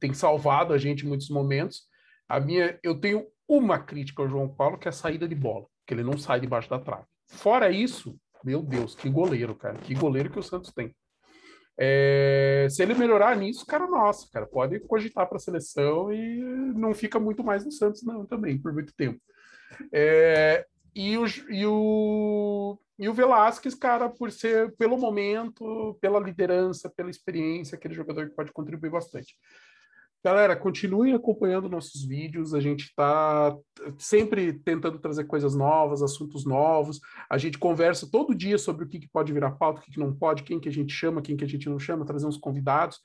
tem 0.00 0.12
salvado 0.12 0.72
a 0.72 0.78
gente 0.78 1.04
em 1.04 1.08
muitos 1.08 1.30
momentos. 1.30 1.82
A 2.28 2.40
minha, 2.40 2.78
eu 2.82 2.98
tenho 3.00 3.26
uma 3.48 3.78
crítica 3.78 4.22
ao 4.22 4.28
João 4.28 4.48
Paulo, 4.48 4.78
que 4.78 4.88
é 4.88 4.90
a 4.90 4.92
saída 4.92 5.26
de 5.26 5.34
bola, 5.34 5.66
que 5.86 5.94
ele 5.94 6.02
não 6.02 6.18
sai 6.18 6.40
debaixo 6.40 6.68
da 6.68 6.78
trave. 6.78 7.04
Fora 7.26 7.70
isso, 7.70 8.18
Meu 8.44 8.62
Deus, 8.62 8.94
que 8.94 9.08
goleiro, 9.10 9.54
cara. 9.54 9.78
Que 9.78 9.94
goleiro 9.94 10.30
que 10.30 10.38
o 10.38 10.42
Santos 10.42 10.72
tem. 10.72 10.94
É, 11.80 12.66
se 12.68 12.82
ele 12.82 12.94
melhorar 12.94 13.36
nisso, 13.36 13.64
cara, 13.64 13.86
nossa, 13.86 14.28
cara, 14.32 14.46
pode 14.46 14.80
cogitar 14.80 15.28
para 15.28 15.36
a 15.36 15.40
seleção 15.40 16.12
e 16.12 16.40
não 16.74 16.92
fica 16.92 17.20
muito 17.20 17.44
mais 17.44 17.64
no 17.64 17.70
Santos, 17.70 18.02
não, 18.02 18.26
também, 18.26 18.58
por 18.58 18.72
muito 18.72 18.92
tempo. 18.94 19.20
É, 19.92 20.66
e, 20.94 21.16
o, 21.16 21.24
e, 21.48 21.64
o, 21.64 22.78
e 22.98 23.08
o 23.08 23.14
Velasquez, 23.14 23.76
cara, 23.76 24.08
por 24.08 24.32
ser, 24.32 24.74
pelo 24.76 24.98
momento, 24.98 25.96
pela 26.00 26.18
liderança, 26.18 26.90
pela 26.90 27.10
experiência, 27.10 27.76
aquele 27.76 27.94
jogador 27.94 28.28
que 28.28 28.34
pode 28.34 28.52
contribuir 28.52 28.90
bastante. 28.90 29.36
Galera, 30.24 30.56
continuem 30.56 31.14
acompanhando 31.14 31.68
nossos 31.68 32.04
vídeos. 32.04 32.52
A 32.52 32.60
gente 32.60 32.86
está 32.86 33.56
sempre 33.98 34.52
tentando 34.52 34.98
trazer 34.98 35.24
coisas 35.24 35.54
novas, 35.54 36.02
assuntos 36.02 36.44
novos. 36.44 37.00
A 37.30 37.38
gente 37.38 37.56
conversa 37.56 38.10
todo 38.10 38.34
dia 38.34 38.58
sobre 38.58 38.84
o 38.84 38.88
que, 38.88 38.98
que 38.98 39.08
pode 39.08 39.32
virar 39.32 39.52
pauta, 39.52 39.80
o 39.80 39.82
que, 39.84 39.92
que 39.92 40.00
não 40.00 40.12
pode, 40.12 40.42
quem 40.42 40.58
que 40.58 40.68
a 40.68 40.72
gente 40.72 40.92
chama, 40.92 41.22
quem 41.22 41.36
que 41.36 41.44
a 41.44 41.48
gente 41.48 41.68
não 41.68 41.78
chama, 41.78 42.04
trazer 42.04 42.26
uns 42.26 42.36
convidados. 42.36 43.00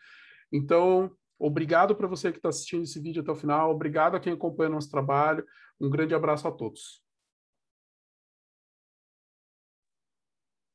Então, 0.52 1.12
obrigado 1.38 1.96
para 1.96 2.08
você 2.08 2.32
que 2.32 2.40
está 2.40 2.50
assistindo 2.50 2.84
esse 2.84 3.00
vídeo 3.00 3.22
até 3.22 3.32
o 3.32 3.36
final. 3.36 3.70
Obrigado 3.70 4.16
a 4.16 4.20
quem 4.20 4.34
acompanha 4.34 4.72
nosso 4.72 4.90
trabalho. 4.90 5.46
Um 5.80 5.92
grande 5.92 6.16
abraço 6.16 6.48
a 6.48 6.52
todos. 6.52 7.04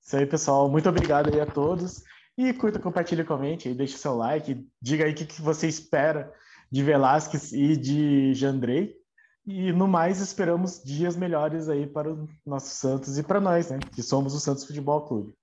Isso 0.00 0.16
aí, 0.16 0.24
pessoal. 0.24 0.70
Muito 0.70 0.88
obrigado 0.88 1.34
aí 1.34 1.40
a 1.40 1.46
todos. 1.46 2.04
E 2.38 2.54
curta, 2.54 2.78
compartilha, 2.78 3.24
comente 3.24 3.74
deixa 3.74 3.98
seu 3.98 4.16
like, 4.16 4.64
diga 4.80 5.04
aí 5.04 5.10
o 5.10 5.14
que, 5.14 5.26
que 5.26 5.42
você 5.42 5.66
espera 5.66 6.32
de 6.70 6.84
Velasquez 6.84 7.52
e 7.52 7.76
de 7.76 8.32
Jandrei. 8.32 8.96
E 9.44 9.72
no 9.72 9.88
mais, 9.88 10.20
esperamos 10.20 10.80
dias 10.84 11.16
melhores 11.16 11.68
aí 11.68 11.84
para 11.84 12.12
o 12.12 12.28
nosso 12.46 12.68
Santos 12.76 13.18
e 13.18 13.24
para 13.24 13.40
nós, 13.40 13.70
né? 13.70 13.80
Que 13.92 14.04
somos 14.04 14.34
o 14.34 14.40
Santos 14.40 14.64
Futebol 14.64 15.04
Clube. 15.08 15.34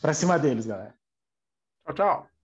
Para 0.00 0.14
cima 0.14 0.38
deles, 0.38 0.64
galera. 0.64 0.94
Tchau, 1.84 1.94
tchau. 1.94 2.35